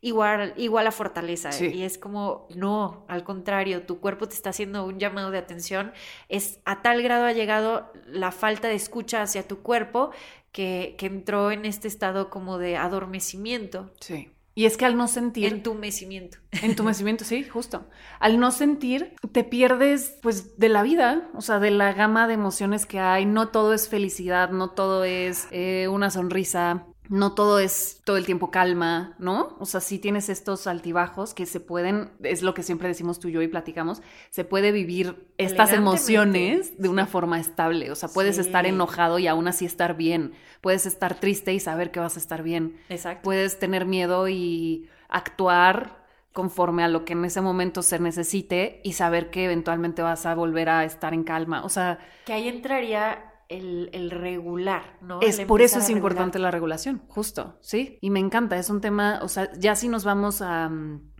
[0.00, 1.50] igual, igual a fortaleza.
[1.62, 5.92] Y es como, no, al contrario, tu cuerpo te está haciendo un llamado de atención.
[6.30, 10.12] Es a tal grado ha llegado la falta de escucha hacia tu cuerpo
[10.50, 13.90] que, que entró en este estado como de adormecimiento.
[14.00, 14.30] Sí.
[14.54, 15.52] Y es que al no sentir...
[15.52, 16.38] Entumecimiento.
[16.62, 17.86] Entumecimiento, sí, justo.
[18.18, 22.34] Al no sentir, te pierdes pues de la vida, o sea, de la gama de
[22.34, 23.26] emociones que hay.
[23.26, 28.24] No todo es felicidad, no todo es eh, una sonrisa, no todo es todo el
[28.24, 29.56] tiempo calma, ¿no?
[29.58, 33.26] O sea, sí tienes estos altibajos que se pueden, es lo que siempre decimos tú
[33.28, 37.90] y yo y platicamos, se puede vivir estas emociones de una forma estable.
[37.90, 40.34] O sea, puedes estar enojado y aún así estar bien.
[40.60, 42.80] Puedes estar triste y saber que vas a estar bien.
[42.88, 43.24] Exacto.
[43.24, 48.92] Puedes tener miedo y actuar conforme a lo que en ese momento se necesite y
[48.92, 51.64] saber que eventualmente vas a volver a estar en calma.
[51.64, 51.98] O sea...
[52.24, 55.20] Que ahí entraría el, regular, ¿no?
[55.20, 57.98] Es por eso es importante la regulación, justo, ¿sí?
[58.00, 60.70] Y me encanta, es un tema, o sea, ya si nos vamos a...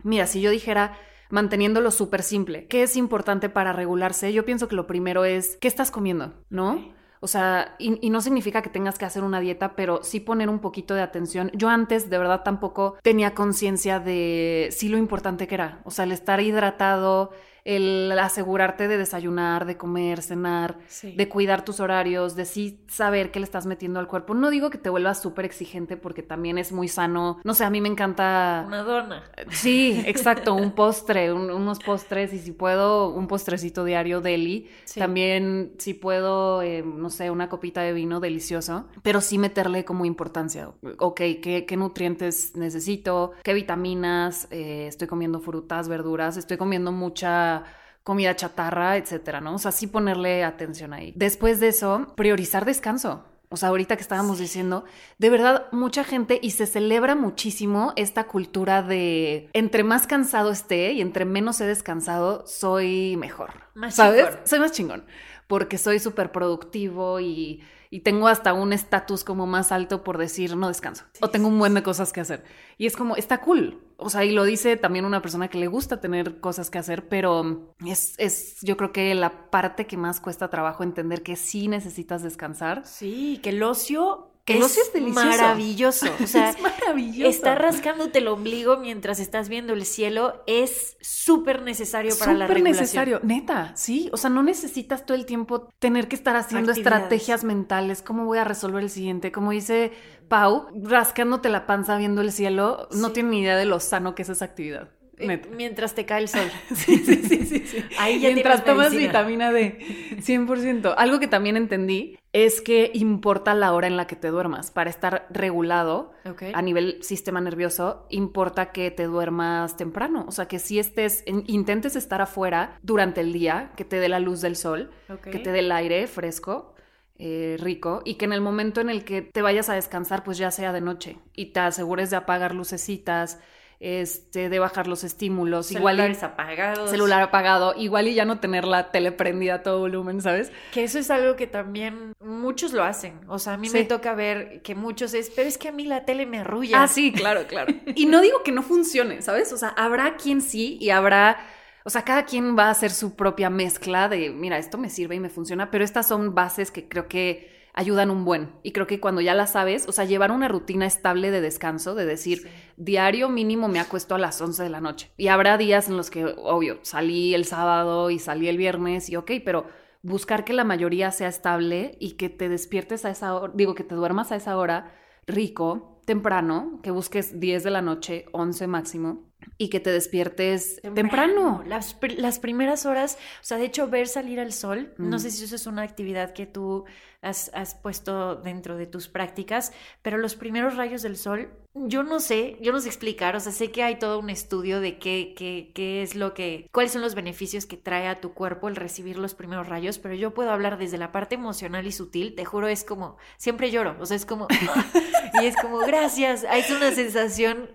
[0.03, 0.97] Mira, si yo dijera
[1.29, 4.33] manteniéndolo súper simple, ¿qué es importante para regularse?
[4.33, 6.33] Yo pienso que lo primero es, ¿qué estás comiendo?
[6.49, 6.93] ¿No?
[7.23, 10.59] O sea, y, no significa que tengas que hacer una dieta, pero sí poner un
[10.59, 11.51] poquito de atención.
[11.53, 15.81] Yo antes, de verdad, tampoco tenía conciencia de sí lo importante que era.
[15.85, 17.29] O sea, el estar hidratado,
[17.63, 23.39] el asegurarte de desayunar, de comer, cenar, de cuidar tus horarios, de sí saber qué
[23.39, 24.33] le estás metiendo al cuerpo.
[24.33, 27.39] No digo que te vuelvas súper exigente porque también es muy sano.
[27.43, 28.63] No sé, a mí me encanta...
[28.65, 29.23] Una dona.
[29.51, 34.67] Sí, exacto, un postre, unos postres y si puedo, un postrecito diario deli.
[34.95, 40.05] También si puedo, eh, no sé, una copita de vino delicioso, pero sí meterle como
[40.05, 40.71] importancia.
[40.97, 43.33] Ok, ¿qué, qué nutrientes necesito?
[43.43, 44.47] ¿Qué vitaminas?
[44.49, 47.60] Eh, estoy comiendo frutas, verduras, estoy comiendo mucha
[48.03, 49.55] comida chatarra, etcétera, ¿no?
[49.55, 51.13] O sea, sí ponerle atención ahí.
[51.15, 53.25] Después de eso, priorizar descanso.
[53.53, 54.85] O sea, ahorita que estábamos diciendo,
[55.17, 60.93] de verdad, mucha gente y se celebra muchísimo esta cultura de entre más cansado esté
[60.93, 63.51] y entre menos he descansado, soy mejor.
[63.89, 64.37] ¿Sabes?
[64.45, 65.03] Soy más chingón.
[65.47, 67.61] Porque soy súper productivo y
[67.93, 71.59] y tengo hasta un estatus como más alto por decir no descanso o tengo un
[71.59, 72.43] buen de cosas que hacer.
[72.77, 73.83] Y es como, está cool.
[73.97, 77.09] O sea, y lo dice también una persona que le gusta tener cosas que hacer,
[77.09, 81.67] pero es, es yo creo que la parte que más cuesta trabajo entender que sí
[81.67, 82.83] necesitas descansar.
[82.85, 85.27] Sí, que el ocio que es, es delicioso.
[85.27, 86.07] maravilloso.
[86.23, 87.29] O sea, es maravilloso.
[87.29, 92.73] Estar rascándote el ombligo mientras estás viendo el cielo es súper necesario para la regulación.
[92.73, 94.09] Súper necesario, neta, sí.
[94.13, 98.01] O sea, no necesitas todo el tiempo tener que estar haciendo estrategias mentales.
[98.01, 99.31] ¿Cómo voy a resolver el siguiente?
[99.31, 99.91] Como dice
[100.27, 104.21] Pau, rascándote la panza viendo el cielo, no tiene ni idea de lo sano que
[104.21, 104.89] es esa actividad.
[105.27, 105.49] Neta.
[105.55, 106.49] Mientras te cae el sol.
[106.75, 107.83] Sí, sí, sí, sí, sí.
[107.97, 109.07] Ahí ya Mientras tomas medicina.
[109.21, 109.79] vitamina D,
[110.21, 110.93] 100%.
[110.97, 114.71] Algo que también entendí es que importa la hora en la que te duermas.
[114.71, 116.13] Para estar regulado
[116.53, 120.25] a nivel sistema nervioso, importa que te duermas temprano.
[120.27, 124.07] O sea, que si estés, en- intentes estar afuera durante el día, que te dé
[124.09, 124.91] la luz del sol,
[125.23, 126.75] que te dé el aire fresco.
[127.23, 130.39] eh, rico y que en el momento en el que te vayas a descansar pues
[130.39, 133.37] ya sea de noche y te asegures de apagar lucecitas
[133.83, 136.89] este de bajar los estímulos igual y- Celulares apagados.
[136.91, 140.51] celular apagado, igual y ya no tener la tele prendida a todo volumen, ¿sabes?
[140.71, 143.19] Que eso es algo que también muchos lo hacen.
[143.27, 145.85] O sea, a mí me toca ver que muchos es, pero es que a mí
[145.85, 146.83] la tele me arrulla.
[146.83, 147.73] Ah, sí, claro, claro.
[147.95, 149.51] Y no digo que no funcione, ¿sabes?
[149.51, 151.37] O sea, habrá quien sí y habrá,
[151.83, 155.15] o sea, cada quien va a hacer su propia mezcla de, mira, esto me sirve
[155.15, 158.51] y me funciona, pero estas son bases que creo que ayudan un buen.
[158.63, 161.95] Y creo que cuando ya las sabes, o sea, llevar una rutina estable de descanso,
[161.95, 162.49] de decir, Sí.
[162.77, 165.11] diario mínimo me acuesto a las 11 de la noche.
[165.17, 169.15] Y habrá días en los que, obvio, salí el sábado y salí el viernes y
[169.15, 169.67] ok, pero
[170.03, 173.83] buscar que la mayoría sea estable y que te despiertes a esa hora, digo, que
[173.83, 174.93] te duermas a esa hora
[175.27, 181.63] rico, temprano, que busques 10 de la noche, 11 máximo, y que te despiertes temprano.
[181.65, 185.19] Las, pr- las primeras horas, o sea, de hecho, ver salir el sol, no Mm.
[185.19, 186.85] sé si eso es una actividad que tú
[187.21, 192.19] has, has puesto dentro de tus prácticas, pero los primeros rayos del sol, yo no
[192.19, 195.33] sé, yo no sé explicar, o sea, sé que hay todo un estudio de qué,
[195.37, 198.75] qué, qué es lo que, cuáles son los beneficios que trae a tu cuerpo el
[198.75, 202.43] recibir los primeros rayos, pero yo puedo hablar desde la parte emocional y sutil, te
[202.43, 204.47] juro, es como, siempre lloro, o sea, es como,
[205.41, 207.69] y es como, gracias, es una sensación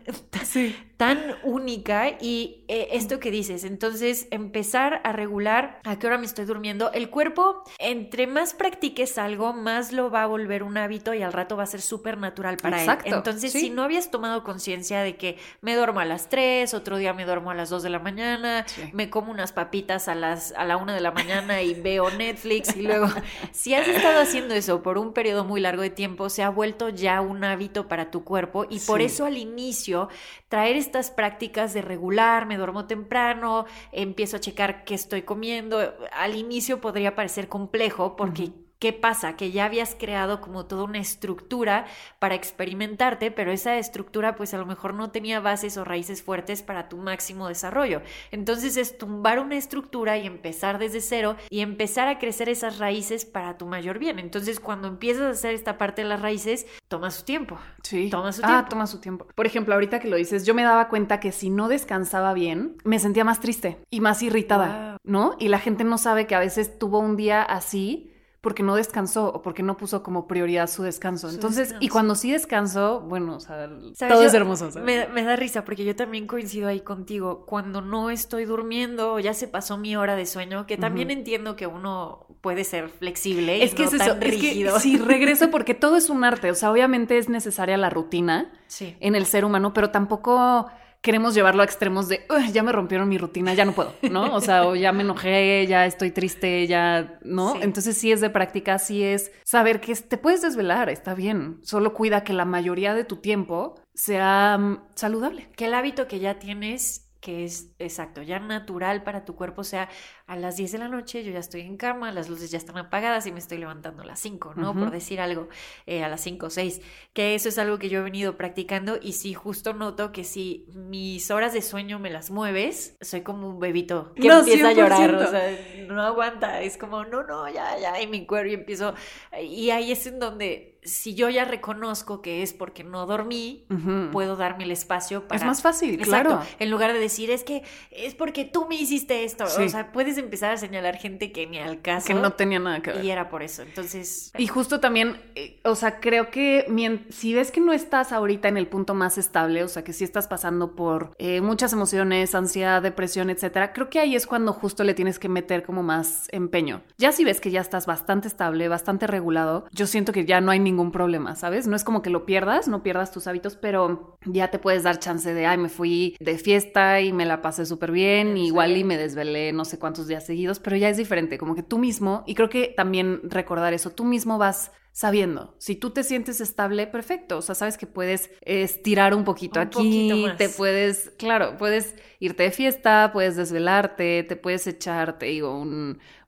[0.45, 0.77] Sí.
[0.97, 6.27] tan única y eh, esto que dices, entonces empezar a regular a qué hora me
[6.27, 11.13] estoy durmiendo, el cuerpo, entre más practiques algo, más lo va a volver un hábito
[11.15, 13.15] y al rato va a ser súper natural para Exacto, él.
[13.15, 13.61] Entonces, sí.
[13.61, 17.25] si no habías tomado conciencia de que me duermo a las 3, otro día me
[17.27, 18.91] duermo a las 2 de la mañana, Sí.
[18.93, 22.75] me como unas papitas a las a la 1 de la mañana y veo Netflix
[22.77, 23.07] y luego,
[23.53, 26.89] si has estado haciendo eso por un periodo muy largo de tiempo, se ha vuelto
[26.89, 29.07] ya un hábito para tu cuerpo y por Sí.
[29.07, 30.09] eso al inicio
[30.49, 36.37] traer estas prácticas de regular, me duermo temprano, empiezo a checar qué estoy comiendo, al
[36.37, 38.51] inicio podría parecer complejo porque.
[38.79, 39.37] ¿Qué pasa?
[39.37, 41.87] Que ya habías creado como toda una estructura
[42.19, 46.63] para experimentarte, pero esa estructura pues a lo mejor no tenía bases o raíces fuertes
[46.63, 48.03] para tu máximo desarrollo.
[48.33, 53.25] Entonces es tumbar una estructura y empezar desde cero y empezar a crecer esas raíces
[53.25, 54.19] para tu mayor bien.
[54.19, 57.59] Entonces cuando empiezas a hacer esta parte de las raíces, toma su tiempo.
[57.83, 58.11] Sí.
[58.11, 58.69] Toma su Ah, tiempo.
[58.69, 59.27] toma su tiempo.
[59.35, 62.77] Por ejemplo, ahorita que lo dices, yo me daba cuenta que si no descansaba bien,
[62.85, 65.35] me sentía más triste y más irritada, ¿no?
[65.39, 68.13] Y la gente no sabe que a veces tuvo un día así
[68.47, 71.29] porque no descansó o porque no puso como prioridad su descanso.
[71.31, 74.71] Su Entonces, y cuando sí descanso, bueno, o sea, todo Yo- es hermoso.
[74.71, 74.87] ¿sabes?
[74.87, 77.45] Me, me da risa porque yo también coincido ahí contigo.
[77.45, 81.67] Cuando no estoy durmiendo ya se pasó mi hora de sueño, que también entiendo que
[81.67, 83.65] uno puede ser flexible.
[83.65, 84.79] Es y que no es eso, tan es que rígido.
[84.79, 88.97] sí, regreso porque todo es un arte, o sea, obviamente es necesaria la rutina Sí.
[89.01, 90.69] en el ser humano, pero tampoco
[91.07, 94.35] queremos llevarlo a extremos de, "Uy, ya me rompieron mi rutina, ya no puedo, ¿no?
[94.35, 97.53] O sea, o ya me enojé, ya estoy triste, ya, ¿no?
[97.53, 97.59] Sí.
[97.63, 101.95] Entonces sí es de práctica, sí es saber que te puedes desvelar, está bien, solo
[101.95, 105.49] cuida que la mayoría de tu tiempo sea mm, saludable.
[105.55, 109.89] Que el hábito que ya tienes, que es exacto, ya natural para tu cuerpo, sea,
[110.29, 112.77] a las 10 de la noche yo ya estoy en cama, las luces ya están
[112.79, 114.71] apagadas y me estoy levantando a las 5, ¿no?
[114.73, 114.81] Ujú.
[114.81, 115.49] Por decir algo,
[115.87, 116.81] eh, a las 5 o 6,
[117.13, 120.67] que eso es algo que yo he venido practicando y sí, justo noto que si
[120.75, 124.73] mis horas de sueño me las mueves, soy como un bebito que No, empieza a
[124.73, 125.27] llorar, 100%.
[125.27, 125.59] o sea,
[125.89, 128.95] no aguanta, es como, no, no, ya, ya, y mi cuerpo y empiezo,
[129.41, 134.11] y ahí es en donde, si yo ya reconozco que es porque no dormí, Ujú.
[134.13, 135.41] puedo darme el espacio para...
[135.41, 136.47] Es más fácil, Exacto, claro.
[136.61, 139.47] en lugar de decir, es que es porque tú me hiciste esto.
[139.49, 139.63] Sí.
[139.65, 142.07] O sea, puedes empezar a señalar gente que ni al caso.
[142.07, 143.05] Que no tenía nada que ver.
[143.05, 143.63] Y era por eso.
[143.63, 146.67] Entonces, Y justo también, eh, o sea, creo que
[147.11, 150.05] si ves que no estás ahorita en el punto más estable, o sea, que sí
[150.05, 154.85] estás pasando por eh, muchas emociones, ansiedad, depresión, etcétera, creo que ahí es cuando justo
[154.85, 156.83] le tienes que meter como más empeño.
[156.99, 160.51] Ya si ves que ya estás bastante estable, bastante regulado, yo siento que ya no
[160.51, 161.67] hay ningún problema, ¿sabes?
[161.67, 164.99] No es como que lo pierdas, no pierdas tus hábitos, pero ya te puedes dar
[164.99, 168.85] chance de, ay, me fui de fiesta y me la pasé súper bien, igual y
[168.85, 172.25] me desvelé no sé cuántos días seguidos, pero ya es diferente, como que tú mismo,
[172.27, 175.55] y creo que también recordar eso, tú mismo vas sabiendo.
[175.59, 177.37] Si tú te sientes estable, perfecto.
[177.37, 182.51] O sea, sabes que puedes estirar un poquito aquí, te puedes, claro, puedes irte de
[182.51, 185.63] fiesta, puedes desvelarte, te puedes echar, te digo,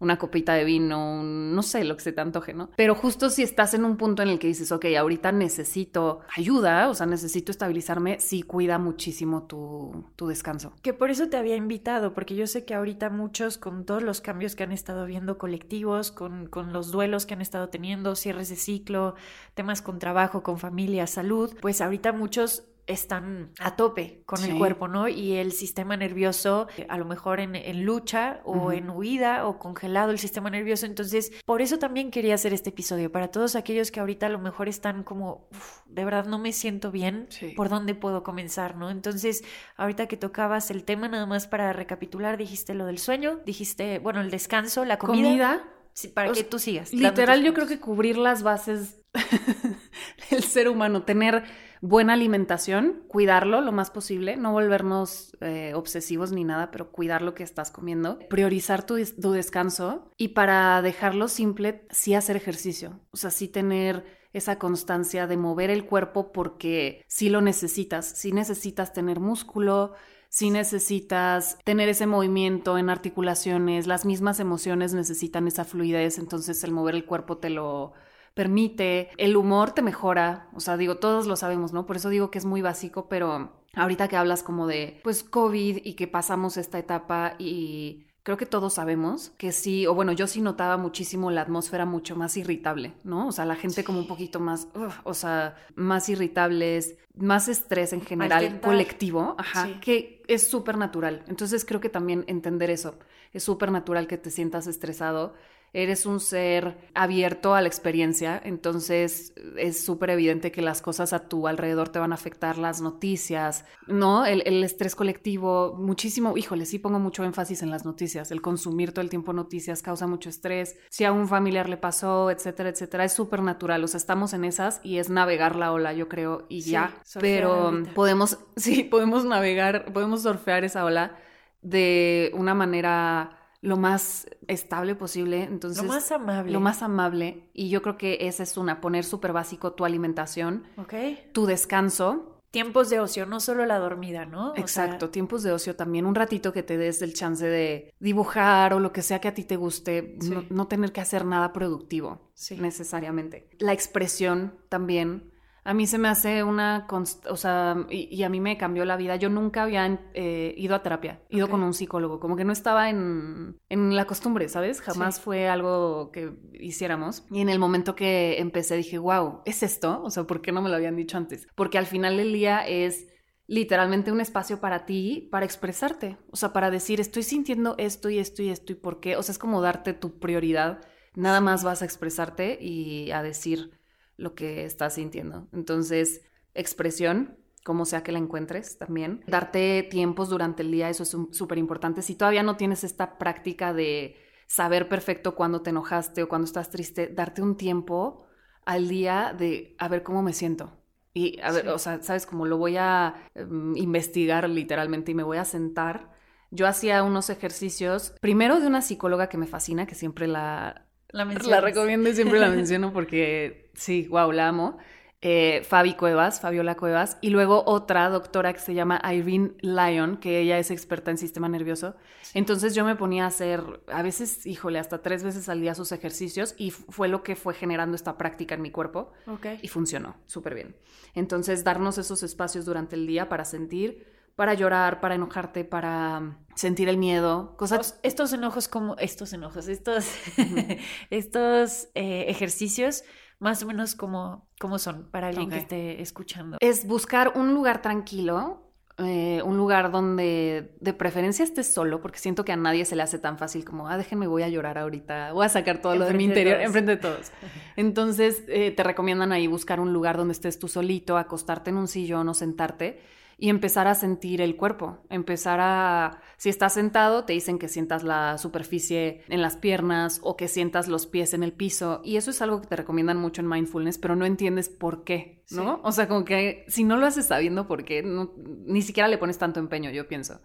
[0.00, 2.70] una copita de vino, no sé, lo que se te antoje, ¿no?
[2.76, 6.88] Pero justo si estás en un punto en el que dices, ok, ahorita necesito ayuda,
[6.88, 10.72] o sea, necesito estabilizarme, sí cuida muchísimo tu, tu descanso.
[10.82, 14.20] Que por eso te había invitado, porque yo sé que ahorita muchos, con todos los
[14.20, 18.50] cambios que han estado viendo colectivos, con, con los duelos que han estado teniendo, cierres
[18.50, 19.16] de ciclo,
[19.54, 24.88] temas con trabajo, con familia, salud, pues ahorita muchos están a tope con el cuerpo,
[24.88, 25.09] ¿no?
[25.09, 30.18] Y el sistema nervioso, a lo mejor en, lucha o en huida o congelado el
[30.18, 30.87] sistema nervioso.
[30.87, 34.38] Entonces, por eso también quería hacer este episodio, para todos aquellos que ahorita a lo
[34.38, 35.48] mejor están como,
[35.87, 38.90] de verdad no me siento bien, ¿por dónde puedo comenzar, ¿no?
[38.90, 39.44] Entonces,
[39.77, 44.22] ahorita que tocabas el tema, nada más para recapitular, dijiste lo del sueño, dijiste, bueno,
[44.22, 45.29] el descanso, la comida.
[45.29, 45.74] Comida
[46.14, 46.92] para que tú sigas.
[46.92, 49.01] Literal, yo creo que cubrir las bases
[50.31, 51.44] del ser humano, tener
[51.80, 57.34] buena alimentación, cuidarlo lo más posible, no volvernos eh, obsesivos ni nada, pero cuidar lo
[57.34, 63.16] que estás comiendo, priorizar tu, tu descanso y para dejarlo simple, sí hacer ejercicio, o
[63.16, 68.92] sea, sí tener esa constancia de mover el cuerpo porque sí lo necesitas, sí necesitas
[68.92, 69.94] tener músculo,
[70.28, 76.72] si necesitas tener ese movimiento en articulaciones, las mismas emociones necesitan esa fluidez, entonces el
[76.72, 77.94] mover el cuerpo te lo
[78.38, 81.87] permite, el humor te mejora, o sea, digo, todos lo sabemos, ¿no?
[81.87, 85.81] Por eso digo que es muy básico, pero ahorita que hablas como de, pues, COVID
[85.83, 90.29] y que pasamos esta etapa y creo que todos sabemos que sí, o bueno, yo
[90.29, 93.27] sí notaba muchísimo la atmósfera mucho más irritable, ¿no?
[93.27, 94.68] O sea, la gente como un poquito más,
[95.03, 101.24] o sea, más irritables, más estrés en general colectivo, ajá, que es súper natural.
[101.27, 103.01] Entonces creo que también entender eso,
[103.33, 105.35] es súper natural que te sientas estresado
[105.72, 111.28] eres un ser abierto a la experiencia, entonces es súper evidente que las cosas a
[111.28, 114.24] tu alrededor te van a afectar, las noticias, ¿no?
[114.24, 119.02] El, estrés colectivo, muchísimo, híjole, sí pongo mucho énfasis en las noticias, el consumir todo
[119.02, 123.12] el tiempo noticias causa mucho estrés, si a un familiar le pasó, etcétera, etcétera, es
[123.12, 126.62] súper natural, o sea, estamos en esas y es navegar la ola, yo creo, y
[126.62, 131.16] ya, pero podemos, sí, podemos navegar, podemos surfear esa ola
[131.62, 135.42] de una manera lo más estable posible.
[135.42, 136.52] Entonces, lo más amable.
[136.52, 137.50] Lo más amable.
[137.52, 141.30] Y yo creo que esa es una, poner súper básico tu alimentación, okay.
[141.32, 142.34] tu descanso.
[142.50, 144.54] Tiempos de ocio, no solo la dormida, ¿no?
[144.56, 148.80] Exacto, tiempos de ocio también, un ratito que te des el chance de dibujar o
[148.80, 150.16] lo que sea que a ti te guste,
[150.48, 153.50] no, tener que hacer nada productivo necesariamente.
[153.58, 155.27] La expresión también,
[155.68, 156.87] a mí se me hace una,
[157.28, 159.16] o sea, y, a mí me cambió la vida.
[159.16, 162.88] Yo nunca había eh, ido a terapia, ido con un psicólogo, como que no estaba
[162.88, 164.81] en, en la costumbre, ¿sabes?
[164.81, 167.26] Jamás fue algo que hiciéramos.
[167.31, 170.00] Y en el momento que empecé dije, wow, ¿es esto?
[170.02, 171.46] O sea, ¿por qué no me lo habían dicho antes?
[171.54, 173.07] Porque al final del día es
[173.46, 178.18] literalmente un espacio para ti, para expresarte, o sea, para decir, estoy sintiendo esto y
[178.18, 179.16] esto y esto y por qué.
[179.16, 180.81] O sea, es como darte tu prioridad.
[181.14, 183.77] Nada más vas a expresarte y a decir
[184.18, 185.48] lo que estás sintiendo.
[185.52, 186.20] Entonces,
[186.52, 189.24] expresión, como sea que la encuentres también.
[189.26, 192.02] Darte tiempos durante el día, eso es súper importante.
[192.02, 196.70] Si todavía no tienes esta práctica de saber perfecto cuándo te enojaste o cuando estás
[196.70, 198.26] triste, darte un tiempo
[198.64, 200.72] al día de a ver cómo me siento.
[201.14, 205.22] Y a ver, o sea, sabes, como lo voy a em, investigar literalmente y me
[205.22, 206.12] voy a sentar.
[206.50, 211.24] Yo hacía unos ejercicios, primero de una psicóloga que me fascina, que siempre la, la,
[211.24, 214.78] la recomiendo y siempre la menciono porque sí, wow, la amo.
[215.20, 220.38] Eh, Fabi Cuevas, Fabiola Cuevas, y luego otra doctora que se llama Irene Lyon, que
[220.38, 221.96] ella es experta en sistema nervioso.
[222.34, 225.90] Entonces yo me ponía a hacer, a veces, híjole, hasta tres veces al día sus
[225.90, 229.12] ejercicios y fue lo que fue generando esta práctica en mi cuerpo.
[229.26, 229.58] Okay.
[229.60, 230.76] Y funcionó súper bien.
[231.14, 234.06] Entonces, darnos esos espacios durante el día para sentir,
[234.38, 237.98] para llorar, para enojarte, para sentir el miedo, cosas...
[238.05, 240.07] Estos enojos como, estos enojos, estos,
[241.11, 243.03] estos eh, ejercicios
[243.40, 246.57] más o menos como, como son para alguien que esté escuchando.
[246.61, 252.44] Es buscar un lugar tranquilo, eh, un lugar donde de preferencia estés solo, porque siento
[252.44, 255.33] que a nadie se le hace tan fácil como, ah, déjenme, voy a llorar ahorita,
[255.33, 257.33] voy a sacar todo lo de mi interior enfrente de todos.
[257.77, 261.88] Entonces, eh, te recomiendan ahí buscar un lugar donde estés tú solito, acostarte en un
[261.88, 267.33] sillón o sentarte y empezar a sentir el cuerpo, empezar a, si estás sentado, te
[267.33, 271.53] dicen que sientas la superficie en las piernas o que sientas los pies en el
[271.53, 275.05] piso y eso es algo que te recomiendan mucho en mindfulness, pero no entiendes por
[275.05, 275.81] qué, ¿no?
[275.85, 279.38] O sea, como que si no lo haces sabiendo por qué, ni siquiera le pones
[279.38, 280.40] tanto empeño, yo pienso.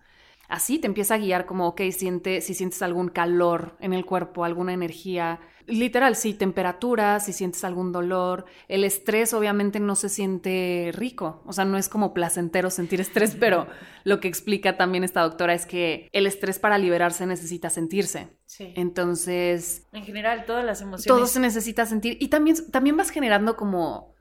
[0.53, 4.45] Así te empieza a guiar como, ok, siente, si sientes algún calor en el cuerpo,
[4.45, 8.45] alguna energía, literal, sí, temperatura, si sientes algún dolor.
[8.67, 13.35] El estrés obviamente no se siente rico, o sea, no es como placentero sentir estrés,
[13.39, 13.65] pero
[14.03, 18.37] lo que explica también esta doctora es que el estrés para liberarse necesita sentirse.
[18.45, 18.73] Sí.
[18.75, 19.87] Entonces...
[19.91, 21.07] En general, todas las emociones.
[21.07, 24.12] Todo se necesita sentir y también, también vas generando como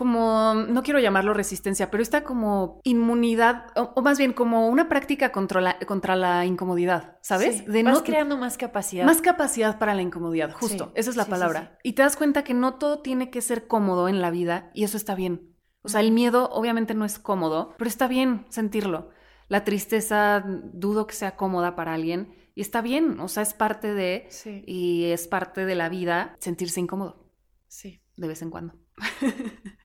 [0.00, 5.30] como, no quiero llamarlo resistencia, pero está como inmunidad, o, más bien como una práctica
[5.30, 7.66] contra la, contra la incomodidad, ¿sabes?
[7.66, 9.04] de Vas creando más capacidad.
[9.04, 11.76] Más capacidad para la incomodidad, justo, esa es la palabra.
[11.82, 14.84] Y te das cuenta que no todo tiene que ser cómodo en la vida y
[14.84, 15.54] eso está bien.
[15.82, 19.10] O sea, el miedo obviamente no es cómodo, pero está bien sentirlo.
[19.48, 23.92] La tristeza dudo que sea cómoda para alguien y está bien, o sea, es parte
[23.92, 24.30] de,
[24.66, 27.30] y es parte de la vida sentirse incómodo.
[27.68, 28.00] Sí.
[28.16, 28.80] De vez en cuando.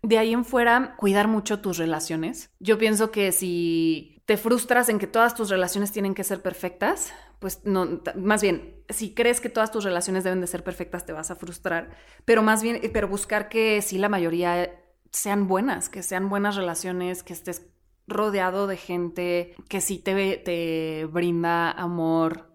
[0.02, 2.50] De ahí en fuera, cuidar mucho tus relaciones.
[2.60, 7.14] Yo pienso que si te frustras en que todas tus relaciones tienen que ser perfectas,
[7.40, 11.14] pues no, más bien, si crees que todas tus relaciones deben de ser perfectas, te
[11.14, 11.92] vas a frustrar,
[12.24, 14.72] pero más bien, pero buscar que sí la mayoría
[15.12, 17.68] sean buenas, que sean buenas relaciones, que estés
[18.08, 22.55] rodeado de gente que sí te, te brinda amor,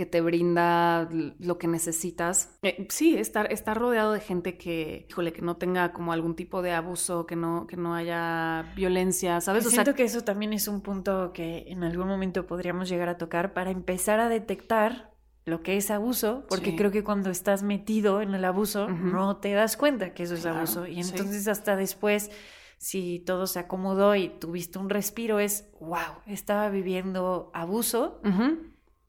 [0.00, 2.56] que te brinda lo que necesitas.
[2.62, 6.62] Eh, sí, estar, estar rodeado de gente que, híjole, que no tenga como algún tipo
[6.62, 9.68] de abuso, que no, que no haya violencia, ¿sabes?
[9.68, 13.52] siento que eso también es un punto que en algún momento podríamos llegar a tocar
[13.52, 15.12] para empezar a detectar
[15.44, 19.52] lo que es abuso, porque creo que cuando estás metido en el abuso no te
[19.52, 20.86] das cuenta que eso es abuso.
[20.86, 22.30] Y entonces hasta después
[22.78, 28.22] si todo se acomodó y tuviste un respiro es wow, estaba viviendo abuso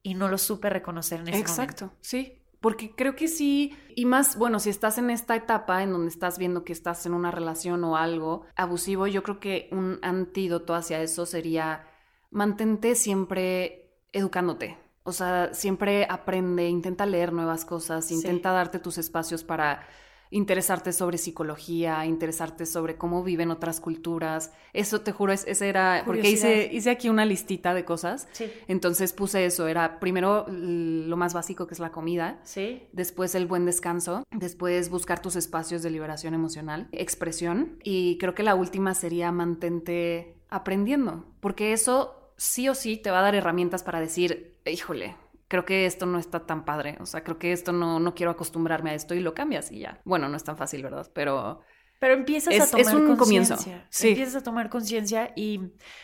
[0.03, 2.37] y no lo supe reconocer en ese Exacto, sí.
[2.59, 6.37] Porque creo que sí, y más, bueno, si estás en esta etapa en donde estás
[6.37, 11.01] viendo que estás en una relación o algo abusivo, yo creo que un antídoto hacia
[11.01, 11.87] eso sería
[12.29, 14.77] mantente siempre educándote.
[15.03, 19.87] O sea, siempre aprende, intenta leer nuevas cosas, intenta darte tus espacios para
[20.31, 24.51] interesarte sobre psicología, interesarte sobre cómo viven otras culturas.
[24.73, 28.27] Eso te juro, es, ese era, porque hice, hice aquí una listita de cosas.
[28.31, 28.51] Sí.
[28.67, 32.83] Entonces puse eso, era primero lo más básico que es la comida, sí.
[32.93, 38.43] después el buen descanso, después buscar tus espacios de liberación emocional, expresión y creo que
[38.43, 43.83] la última sería mantente aprendiendo, porque eso sí o sí te va a dar herramientas
[43.83, 45.15] para decir, híjole,
[45.51, 48.31] creo que esto no está tan padre, o sea, creo que esto no, no quiero
[48.31, 49.99] acostumbrarme a esto y lo cambias y ya.
[50.05, 51.11] Bueno, no es tan fácil, ¿verdad?
[51.13, 51.61] Pero...
[52.01, 53.57] Pero empiezas a tomar es un comienzo.
[53.91, 54.09] Sí.
[54.09, 55.59] Empiezas a tomar conciencia y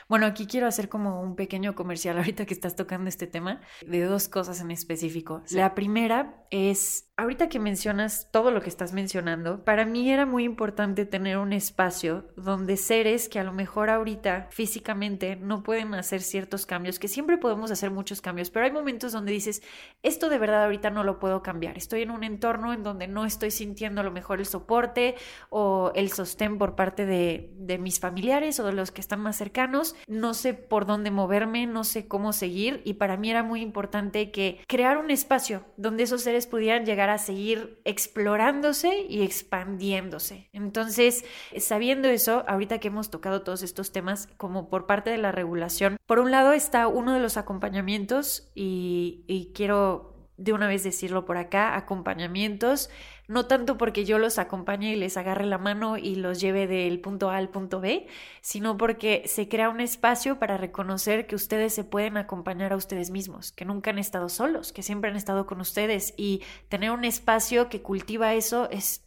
[0.08, 4.04] bueno, aquí quiero hacer como un pequeño comercial ahorita que estás tocando este tema de
[4.04, 5.42] dos cosas en específico.
[5.50, 10.44] La primera es Ahorita que mencionas todo lo que estás mencionando, para mí era muy
[10.44, 16.22] importante tener un espacio donde seres que a lo mejor ahorita físicamente no pueden hacer
[16.22, 19.64] ciertos cambios, que siempre podemos hacer muchos cambios, pero hay momentos donde dices,
[20.04, 23.26] esto de verdad ahorita no lo puedo cambiar, estoy en un entorno en donde no
[23.26, 25.16] estoy sintiendo a lo mejor el soporte
[25.50, 29.38] o el sostén por parte de, de mis familiares o de los que están más
[29.38, 33.62] cercanos, no sé por dónde moverme, no sé cómo seguir y para mí era muy
[33.62, 40.50] importante que crear un espacio donde esos seres pudieran llegar a seguir explorándose y expandiéndose.
[40.54, 41.26] Entonces,
[41.58, 45.98] sabiendo eso, ahorita que hemos tocado todos estos temas como por parte de la regulación,
[46.06, 51.26] por un lado está uno de los acompañamientos y, y quiero de una vez decirlo
[51.26, 52.90] por acá, acompañamientos,
[53.28, 57.00] no tanto porque yo los acompañe y les agarre la mano y los lleve del
[57.00, 58.08] punto A al punto B,
[58.42, 63.12] sino porque se crea un espacio para reconocer que ustedes se pueden acompañar a ustedes
[63.12, 66.14] mismos, que nunca han estado solos, que siempre han estado con ustedes.
[66.16, 69.04] Y tener un espacio que cultiva eso es...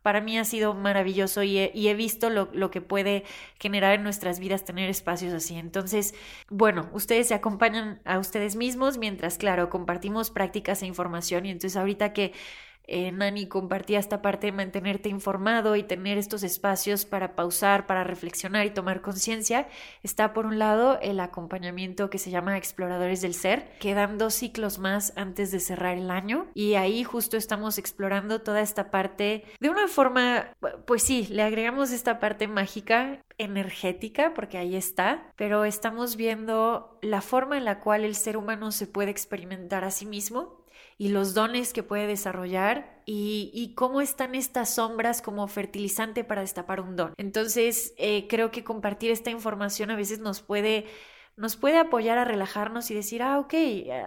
[0.00, 3.24] para mí ha sido maravilloso y he, visto lo, lo, que puede
[3.58, 5.56] generar en nuestras vidas tener espacios así.
[5.56, 6.14] Entonces,
[6.48, 11.46] bueno, ustedes se acompañan a ustedes mismos mientras, claro, compartimos prácticas e información.
[11.46, 12.32] Y entonces ahorita que
[12.86, 18.04] eh, Nani compartía esta parte de mantenerte informado y tener estos espacios para pausar, para
[18.04, 19.68] reflexionar y tomar conciencia.
[20.02, 24.78] Está por un lado el acompañamiento que se llama Exploradores del Ser, quedan dos ciclos
[24.78, 29.70] más antes de cerrar el año y ahí justo estamos explorando toda esta parte de
[29.70, 30.48] una forma,
[30.86, 37.20] pues sí, le agregamos esta parte mágica energética, porque ahí está, pero estamos viendo la
[37.20, 40.63] forma en la cual el ser humano se puede experimentar a sí mismo
[40.98, 46.80] y los dones que puede desarrollar y, cómo están estas sombras como fertilizante para destapar
[46.80, 47.14] un don.
[47.16, 50.86] Entonces, eh, creo que compartir esta información a veces nos puede
[51.36, 53.54] nos puede apoyar a relajarnos y decir, ah, ok,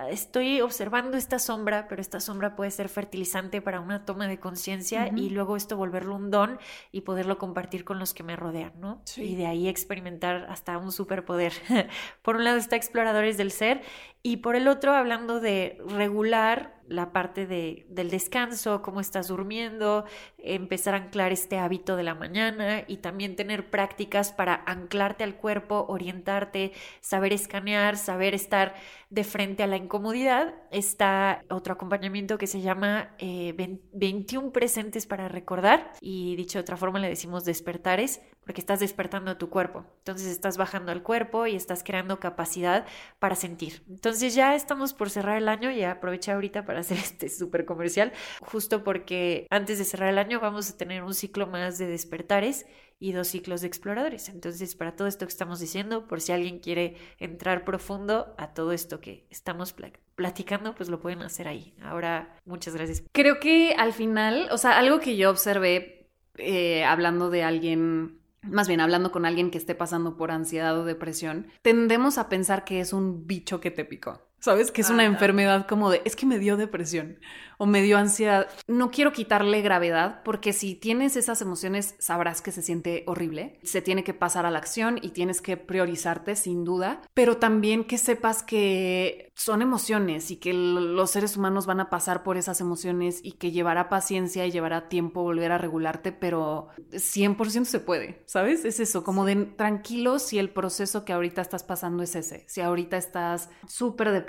[0.10, 5.10] estoy observando esta sombra, pero esta sombra puede ser fertilizante para una toma de conciencia
[5.14, 6.58] y luego esto volverlo un don
[6.94, 9.02] y poderlo compartir con los que me rodean, ¿no?
[9.18, 11.52] Y de ahí experimentar hasta un superpoder.
[12.22, 13.82] por un lado está Exploradores del Ser
[14.24, 20.06] y por el otro hablando de regular la parte de, del descanso, cómo estás durmiendo,
[20.38, 25.36] empezar a anclar este hábito de la mañana y también tener prácticas para anclarte al
[25.36, 26.72] cuerpo, orientarte,
[27.02, 28.76] saber escanear, saber estar
[29.10, 30.54] de frente a la incomodidad.
[30.72, 36.78] Está otro acompañamiento que se llama 21 eh, presentes para recordar y dicho de otra
[36.78, 39.86] forma le decimos despertares porque estás despertando a tu cuerpo.
[40.00, 42.86] Entonces estás bajando al cuerpo y estás creando capacidad
[43.20, 43.84] para sentir.
[43.90, 48.14] Entonces ya estamos por cerrar el año y aproveché ahorita para hacer este súper comercial,
[48.42, 52.66] justo porque antes de cerrar el año vamos a tener un ciclo más de despertares
[53.00, 54.30] y dos ciclos de exploradores.
[54.30, 58.72] Entonces, para todo esto que estamos diciendo, por si alguien quiere entrar profundo a todo
[58.72, 59.76] esto que estamos
[60.16, 61.74] platicando, pues lo pueden hacer ahí.
[61.82, 63.04] Ahora, muchas gracias.
[63.12, 68.68] Creo que al final, o sea, algo que yo observé eh, hablando de alguien más
[68.68, 72.80] bien hablando con alguien que esté pasando por ansiedad o depresión, tendemos a pensar que
[72.80, 74.22] es un bicho que te picó.
[74.40, 74.72] ¿Sabes?
[74.72, 77.18] Que es una enfermedad como de, es que me dio depresión
[77.58, 78.48] o me dio ansiedad.
[78.68, 83.60] No quiero quitarle gravedad porque si tienes esas emociones sabrás que se siente horrible.
[83.64, 87.84] Se tiene que pasar a la acción y tienes que priorizarte sin duda, pero también
[87.84, 92.62] que sepas que son emociones y que los seres humanos van a pasar por esas
[92.62, 98.24] emociones y que llevará paciencia y llevará tiempo volver a regularte, pero 100% se puede,
[98.26, 98.66] ¿sabes?
[98.66, 102.62] Es eso, como de tranquilo si el proceso que ahorita estás pasando es ese, si
[102.62, 104.27] ahorita estás súper deprimido,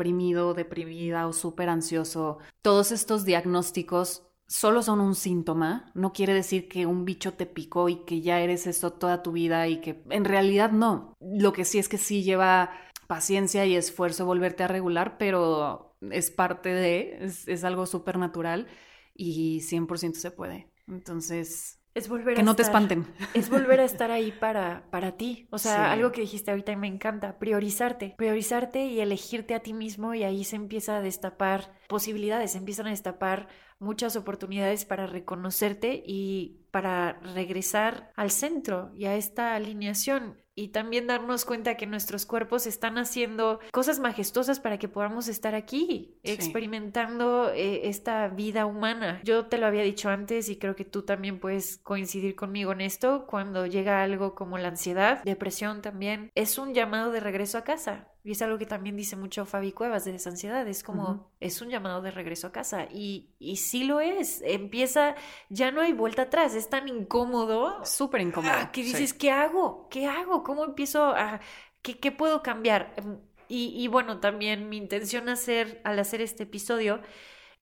[0.54, 6.86] deprimida o súper ansioso, todos estos diagnósticos solo son un síntoma, no quiere decir que
[6.86, 10.24] un bicho te picó y que ya eres esto toda tu vida y que en
[10.24, 11.14] realidad no.
[11.20, 12.70] Lo que sí es que sí lleva
[13.06, 18.66] paciencia y esfuerzo volverte a regular, pero es parte de, es, algo súper natural
[19.14, 20.70] y 100% se puede.
[20.86, 23.06] Entonces, es volver que no te espanten.
[23.34, 25.46] Es volver a estar ahí para, para ti.
[25.50, 28.14] O sea, algo que dijiste ahorita y me encanta, priorizarte.
[28.16, 32.86] Priorizarte y elegirte a ti mismo y ahí se empieza a destapar posibilidades, se empiezan
[32.86, 40.36] a destapar muchas oportunidades para reconocerte y para regresar al centro y a esta alineación
[40.58, 45.54] y también darnos cuenta que nuestros cuerpos están haciendo cosas majestuosas para que podamos estar
[45.54, 49.20] aquí, experimentando eh, esta vida humana.
[49.22, 52.80] Yo te lo había dicho antes y creo que tú también puedes coincidir conmigo en
[52.80, 57.62] esto, cuando llega algo como la ansiedad, depresión también, es un llamado de regreso a
[57.62, 58.08] casa.
[58.24, 61.70] Y es algo que también dice mucho Fabi Cuevas de desansiedad, es como, es un
[61.70, 62.86] llamado de regreso a casa.
[62.90, 65.14] Y, y sí lo es, empieza,
[65.48, 67.84] ya no hay vuelta atrás, es tan incómodo.
[67.84, 68.52] Súper incómodo.
[68.54, 69.88] Ah, que dices, ¿qué hago?
[69.88, 70.42] ¿Qué hago?
[70.42, 71.40] ¿Cómo empiezo a...
[71.80, 72.92] ¿Qué, qué puedo cambiar?
[72.96, 77.00] Em, y, y, bueno, también mi intención hacer, al hacer este episodio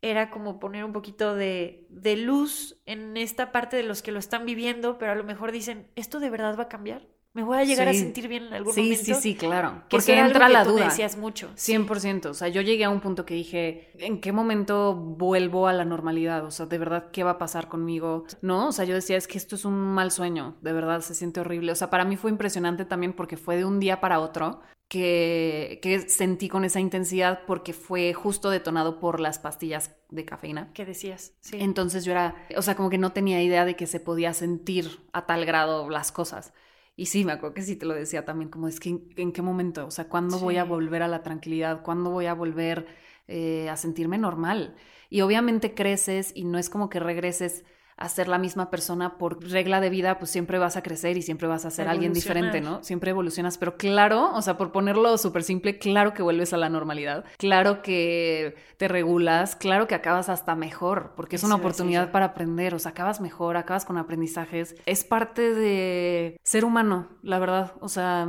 [0.03, 4.19] era como poner un poquito de, de luz en esta parte de los que lo
[4.19, 7.07] están viviendo, pero a lo mejor dicen, ¿esto de verdad va a cambiar?
[7.37, 9.05] Me voy a llegar a sentir bien en algún momento.
[9.05, 9.83] Sí, sí, sí, claro.
[9.91, 10.87] Porque entra la duda.
[10.87, 11.51] decías mucho.
[11.55, 12.31] 100%.
[12.31, 15.85] O sea, yo llegué a un punto que dije, ¿en qué momento vuelvo a la
[15.85, 16.47] normalidad?
[16.47, 18.25] O sea, de verdad, ¿qué va a pasar conmigo?
[18.41, 20.57] No, o sea, yo decía, es que esto es un mal sueño.
[20.63, 21.73] De verdad, se siente horrible.
[21.73, 25.79] O sea, para mí fue impresionante también porque fue de un día para otro que,
[25.83, 30.71] que sentí con esa intensidad porque fue justo detonado por las pastillas de cafeína.
[30.73, 31.35] ¿Qué decías?
[31.41, 31.59] Sí.
[31.61, 35.01] Entonces yo era, o sea, como que no tenía idea de que se podía sentir
[35.13, 36.55] a tal grado las cosas.
[36.97, 39.43] Y sí, me acuerdo que sí te lo decía también, como es que en, qué
[39.43, 41.83] momento, o sea, ¿cuándo voy a volver a la tranquilidad?
[41.83, 42.87] ¿Cuándo voy a volver
[43.29, 44.75] eh, a sentirme normal?
[45.11, 47.65] Y obviamente creces y no es como que regreses
[47.97, 51.23] a ser la misma persona por regla de vida, pues siempre vas a crecer y
[51.23, 52.83] siempre vas a ser alguien diferente, ¿no?
[52.85, 56.69] Siempre evolucionas, pero claro, o sea, por ponerlo súper simple, claro que vuelves a la
[56.69, 62.27] normalidad, claro que te regulas, claro que acabas hasta mejor, porque es una oportunidad para
[62.27, 67.73] aprender, o sea, acabas mejor, acabas con aprendizajes, es parte de ser humano, la verdad,
[67.81, 68.29] o sea...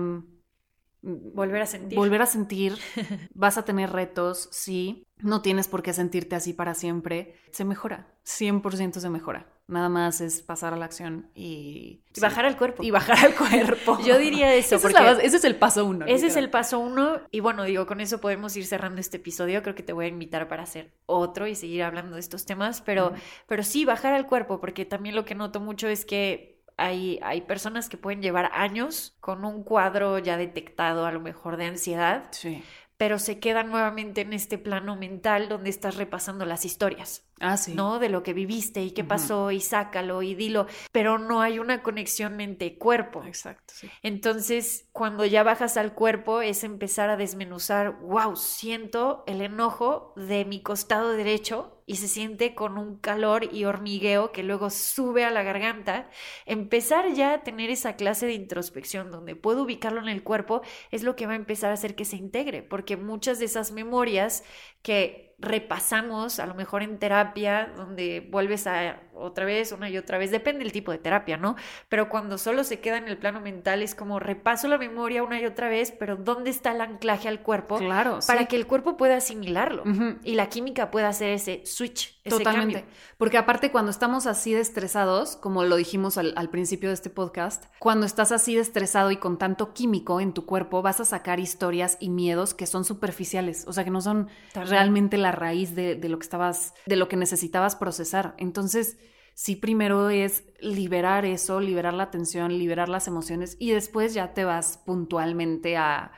[1.03, 1.97] Volver a sentir.
[1.97, 2.74] Volver a sentir.
[3.34, 5.05] Vas a tener retos, sí.
[5.20, 7.36] No tienes por qué sentirte así para siempre.
[7.51, 8.13] Se mejora.
[8.26, 9.57] 100% se mejora.
[9.68, 12.01] Nada más es pasar a la acción y...
[12.22, 12.84] bajar al cuerpo.
[12.84, 13.99] Y bajar al cuerpo.
[14.05, 14.80] Yo diría eso.
[14.80, 16.05] porque ese es el paso uno.
[16.05, 17.20] Ese es el paso uno.
[17.32, 19.61] Y bueno, digo, con eso podemos ir cerrando este episodio.
[19.63, 22.82] Creo que te voy a invitar para hacer otro y seguir hablando de estos temas.
[22.82, 23.11] Pero,
[23.45, 27.41] pero sí, bajar al cuerpo, porque también lo que noto mucho es que hay, hay,
[27.41, 32.30] personas que pueden llevar años con un cuadro ya detectado a lo mejor de ansiedad.
[32.32, 32.63] Sí
[32.98, 37.24] pero se queda nuevamente en este plano mental donde estás repasando las historias.
[37.39, 37.76] Ah, sí.
[37.76, 38.00] ¿No?
[38.00, 41.84] De lo que viviste y qué pasó y sácalo y dilo, pero no hay una
[41.84, 43.24] conexión mente-cuerpo.
[43.24, 43.89] Exacto, sí.
[44.02, 50.45] Entonces, cuando ya bajas al cuerpo es empezar a desmenuzar, wow, siento el enojo de
[50.45, 55.32] mi costado derecho y se siente con un calor y hormigueo que luego sube a
[55.32, 56.10] la garganta,
[56.46, 60.62] empezar ya a tener esa clase de introspección donde puedo ubicarlo en el cuerpo
[60.92, 63.72] es lo que va a empezar a hacer que se integre, porque muchas de esas
[63.72, 64.44] memorias
[64.82, 70.18] que repasamos, a lo mejor en terapia, donde vuelves a otra vez, una y otra
[70.18, 71.55] vez, depende del tipo de terapia, ¿no?
[71.89, 75.39] Pero cuando solo se queda en el plano mental es como repaso la memoria una
[75.39, 77.78] y otra vez, pero ¿dónde está el anclaje al cuerpo?
[77.78, 78.20] Claro.
[78.26, 79.84] Para que el cuerpo pueda asimilarlo
[80.24, 82.18] y la química pueda hacer ese switch.
[82.24, 82.86] Ese Totalmente.
[83.18, 87.09] Porque aparte cuando estamos así de estresados, como lo dijimos al, al principio de este
[87.09, 91.05] podcast, cuando estás así de estresado y con tanto químico en tu cuerpo, vas a
[91.05, 95.76] sacar historias y miedos que son superficiales, o sea, que no son realmente la raíz
[95.76, 98.34] de, de lo que estabas, de lo que necesitabas procesar.
[98.38, 98.97] Entonces,
[99.38, 104.46] sí primero es liberar eso, liberar la tensión, liberar las emociones y después ya te
[104.46, 106.12] vas puntualmente a,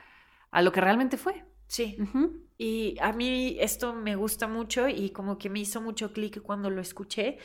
[0.52, 1.44] a lo que realmente fue.
[1.68, 1.98] Sí.
[2.58, 6.70] Y a mí esto me gusta mucho y como que me hizo mucho clic cuando
[6.70, 7.40] lo escuché.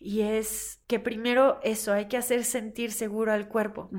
[0.00, 3.90] Y es que primero eso, hay que hacer sentir seguro al cuerpo.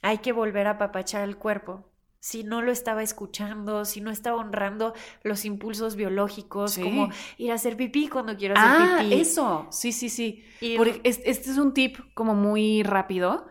[0.00, 1.92] Hay que volver a apapachar el cuerpo
[2.28, 7.08] si no lo estaba escuchando, si no estaba honrando los impulsos biológicos, como
[7.38, 9.14] ir a hacer pipí cuando quiero hacer ah, pipí.
[9.14, 10.44] Eso, sí, sí, sí.
[10.60, 13.46] este es un tip como muy rápido.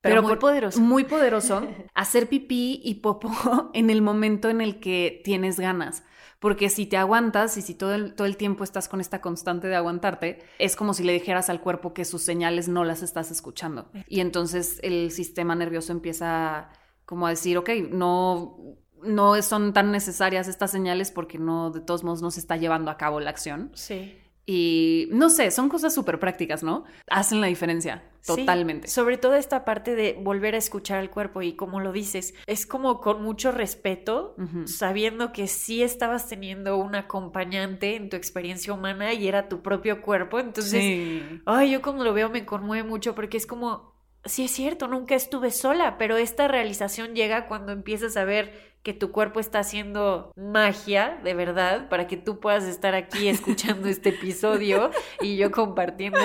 [0.00, 0.80] Pero, muy poderoso.
[0.80, 1.68] Muy poderoso.
[1.94, 3.30] hacer pipí y popo
[3.74, 6.02] en el momento en el que tienes ganas.
[6.38, 9.68] Porque si te aguantas y si todo el, todo el tiempo estás con esta constante
[9.68, 13.30] de aguantarte, es como si le dijeras al cuerpo que sus señales no las estás
[13.30, 13.90] escuchando.
[14.08, 16.70] Y entonces el sistema nervioso empieza
[17.04, 18.56] como decir, ok, no,
[19.02, 22.90] no son tan necesarias estas señales porque no, de todos modos, no se está llevando
[22.90, 23.70] a cabo la acción.
[23.74, 24.18] Sí.
[24.44, 26.84] Y no sé, son cosas súper prácticas, ¿no?
[27.08, 28.88] Hacen la diferencia, totalmente.
[28.88, 32.66] sobre todo esta parte de volver a escuchar al cuerpo y como lo dices, es
[32.66, 34.34] como con mucho respeto,
[34.64, 40.02] sabiendo que sí estabas teniendo un acompañante en tu experiencia humana y era tu propio
[40.02, 40.40] cuerpo.
[40.40, 43.91] Entonces, ay, yo como lo veo me conmueve mucho porque es como,
[44.24, 48.92] sí es cierto, nunca estuve sola, pero esta realización llega cuando empiezas a ver que
[48.92, 54.10] tu cuerpo está haciendo magia, de verdad, para que tú puedas estar aquí escuchando este
[54.10, 56.20] episodio y yo compartiendo.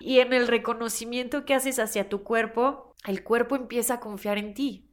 [0.00, 4.54] Y en el reconocimiento que haces hacia tu cuerpo, el cuerpo empieza a confiar en
[4.54, 4.90] ti.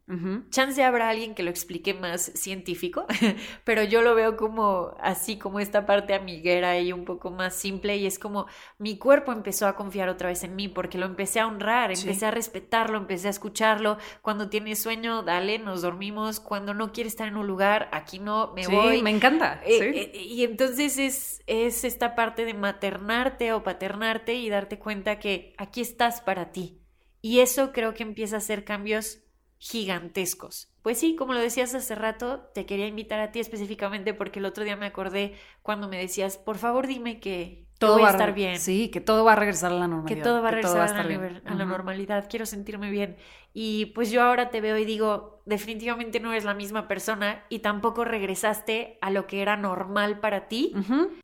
[0.49, 3.05] Chance habrá alguien que lo explique más científico,
[3.63, 7.95] pero yo lo veo como así, como esta parte amiguera y un poco más simple
[7.97, 8.47] y es como
[8.77, 12.25] mi cuerpo empezó a confiar otra vez en mí porque lo empecé a honrar, empecé
[12.25, 13.97] a respetarlo, empecé a escucharlo.
[14.21, 16.39] Cuando tienes sueño, dale, nos dormimos.
[16.39, 19.01] Cuando no quiere estar en un lugar, aquí no, me voy.
[19.01, 19.61] me encanta.
[19.65, 25.19] Eh, eh, y entonces es, es esta parte de maternarte o paternarte y darte cuenta
[25.19, 26.79] que aquí estás para ti.
[27.21, 29.19] Y eso creo que empieza a hacer cambios
[29.61, 30.69] gigantescos.
[30.81, 34.45] Pues sí, como lo decías hace rato, te quería invitar a ti específicamente porque el
[34.45, 38.33] otro día me acordé cuando me decías, por favor dime que todo va a estar
[38.33, 38.59] bien.
[38.59, 40.15] Sí, que todo va a regresar a la normalidad.
[40.15, 42.27] Que todo va a regresar a, la, normalidad.
[42.29, 43.17] Quiero sentirme bien.
[43.53, 47.59] Y pues yo ahora te veo y digo, definitivamente no eres la misma persona y
[47.59, 50.73] tampoco regresaste a lo que era normal para ti.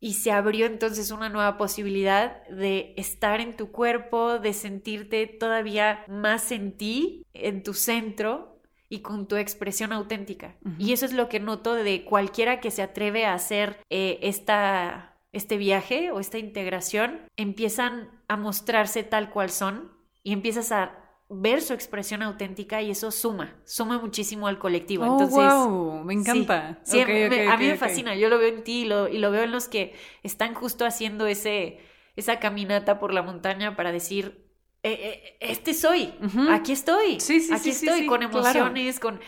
[0.00, 6.04] Y se abrió entonces una nueva posibilidad de estar en tu cuerpo, de sentirte todavía
[6.08, 10.56] más en ti, en tu centro y con tu expresión auténtica.
[10.78, 15.07] Y eso es lo que noto de cualquiera que se atreve a hacer eh, esta
[15.32, 21.60] este viaje o esta integración, empiezan a mostrarse tal cual son y empiezas a ver
[21.60, 25.04] su expresión auténtica y eso suma, suma muchísimo al colectivo.
[25.04, 26.80] Oh, Entonces, wow, me encanta.
[26.84, 27.06] Sí, a
[27.56, 29.68] mí me fascina, yo lo veo en ti y lo, y lo, veo en los
[29.68, 31.80] que están justo haciendo ese,
[32.16, 34.48] esa caminata por la montaña para decir,
[34.82, 36.14] eh, eh, este soy,
[36.50, 39.20] aquí estoy, sí, sí, aquí estoy, con emociones, con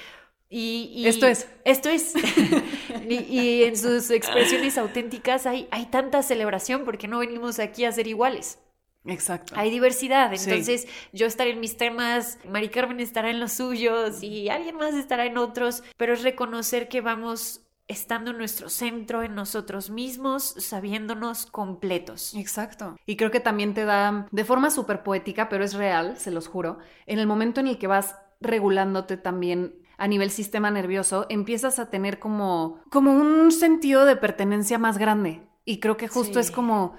[0.52, 1.48] y, esto es.
[1.64, 2.12] Esto es.
[3.08, 8.08] y, en sus expresiones auténticas hay, hay tanta celebración porque no venimos aquí a ser
[8.08, 8.58] iguales.
[9.04, 9.54] Exacto.
[9.56, 10.34] Hay diversidad.
[10.34, 14.94] Entonces, yo estaré en mis temas, Mari Carmen estará en los suyos y alguien más
[14.94, 20.54] estará en otros, pero es reconocer que vamos estando en nuestro centro, en nosotros mismos,
[20.58, 22.34] sabiéndonos completos.
[22.34, 22.96] Exacto.
[23.06, 26.46] Y creo que también te da, de forma súper poética, pero es real, se los
[26.46, 31.78] juro, en el momento en el que vas regulándote también a nivel sistema nervioso, empiezas
[31.78, 35.42] a tener como, como un sentido de pertenencia más grande.
[35.66, 36.94] Y creo que justo es como,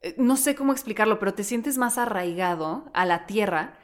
[0.00, 3.78] eh, no sé cómo explicarlo, pero te sientes más arraigado a la tierra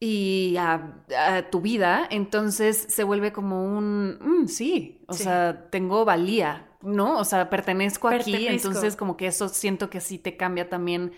[0.00, 6.68] y a, tu vida, entonces se vuelve como un, mm, sí, o sea, tengo valía,
[6.82, 7.18] ¿no?
[7.18, 11.12] O sea, pertenezco, aquí, entonces como que eso siento que sí te cambia también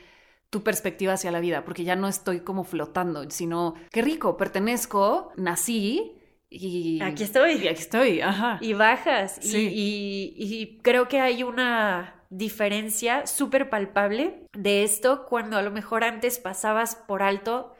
[0.50, 5.32] tu perspectiva hacia la vida, porque ya no estoy como flotando, sino, qué rico, pertenezco,
[5.36, 6.19] nací,
[6.50, 7.52] y aquí estoy.
[7.52, 8.58] Y aquí estoy, ajá.
[8.60, 9.38] Y bajas.
[9.40, 9.70] Sí.
[9.72, 16.04] Y, y, creo que hay una diferencia súper palpable de esto cuando a lo mejor
[16.04, 17.74] antes pasabas por alto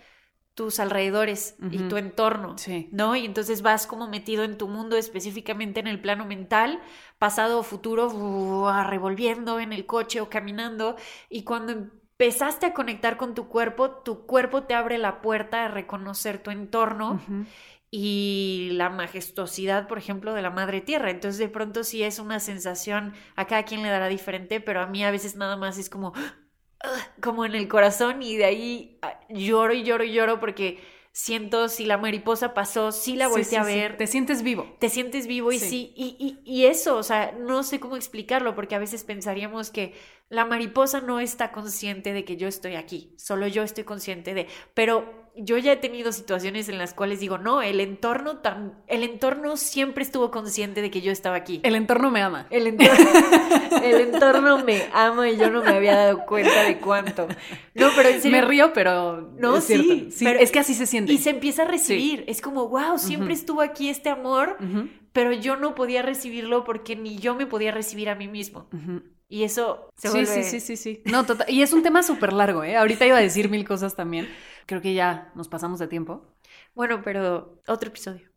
[0.55, 2.55] tus alrededores y tu entorno,
[2.91, 3.17] ¿no?
[3.17, 6.81] Y entonces vas como metido en tu mundo, específicamente en el plano mental,
[7.19, 10.97] pasado o futuro, revolviendo en el coche o caminando,
[11.31, 15.69] y cuando empezaste a conectar con tu cuerpo, tu cuerpo te abre la puerta a
[15.69, 17.21] reconocer tu entorno
[17.91, 21.11] y la majestuosidad, por ejemplo, de la madre tierra.
[21.11, 24.87] Entonces, de pronto sí es una sensación, a cada quien le dará diferente, pero a
[24.87, 26.13] mí a veces nada más es como
[27.21, 30.81] como en el corazón y de ahí ah, lloro y lloro y lloro porque
[31.13, 33.97] siento si la mariposa pasó, si la volteé a ver.
[33.97, 34.77] Te sientes vivo.
[34.79, 38.55] Te sientes vivo y sí, y, y, y, eso, o sea, no sé cómo explicarlo
[38.55, 39.95] porque a veces pensaríamos que
[40.29, 44.47] la mariposa no está consciente de que yo estoy aquí, solo yo estoy consciente de,
[44.75, 49.03] pero yo ya he tenido situaciones en las cuales digo, no, el entorno tan, el
[49.03, 51.61] entorno siempre estuvo consciente de que yo estaba aquí.
[51.63, 52.47] El entorno me ama.
[52.51, 53.11] El entorno,
[53.83, 57.29] el entorno me ama y yo no me había dado cuenta de cuánto.
[57.75, 60.87] No, pero en serio, Me río, pero no, es sí, pero, es que así se
[60.87, 61.13] siente.
[61.13, 62.25] Y se empieza a recibir.
[62.27, 64.59] Es como, wow, siempre estuvo aquí este amor,
[65.13, 68.69] pero yo no podía recibirlo porque ni yo me podía recibir a mí mismo.
[69.31, 70.43] Y eso se vuelve...
[70.43, 71.03] Sí, sí, sí, sí.
[71.05, 71.49] No, total.
[71.49, 72.77] Y es un tema súper largo, ¿eh?
[72.77, 74.29] Ahorita iba a decir mil cosas también.
[74.67, 76.27] Creo que ya nos pasamos de tiempo.
[76.75, 78.30] Bueno, pero otro episodio.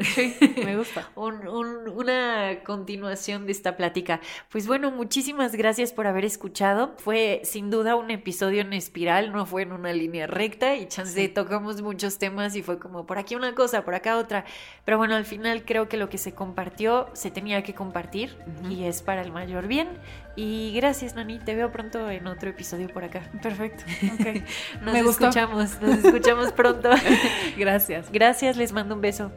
[0.00, 1.10] Sí, me gusta.
[1.16, 4.20] una continuación de esta plática.
[4.50, 6.94] Pues bueno, muchísimas gracias por haber escuchado.
[6.98, 11.28] Fue sin duda un episodio en espiral, no fue en una línea recta y chance
[11.28, 14.44] tocamos muchos temas y fue como por aquí una cosa, por acá otra.
[14.84, 18.36] Pero bueno, al final creo que lo que se compartió se tenía que compartir
[18.68, 19.88] y es para el mayor bien.
[20.36, 21.38] Y gracias, Nani.
[21.38, 23.22] Te veo pronto en otro episodio por acá.
[23.42, 23.84] Perfecto.
[24.82, 25.80] nos escuchamos.
[25.80, 26.90] Nos escuchamos pronto.
[27.56, 28.12] gracias.
[28.12, 28.56] Gracias.
[28.58, 29.32] Les mando un beso.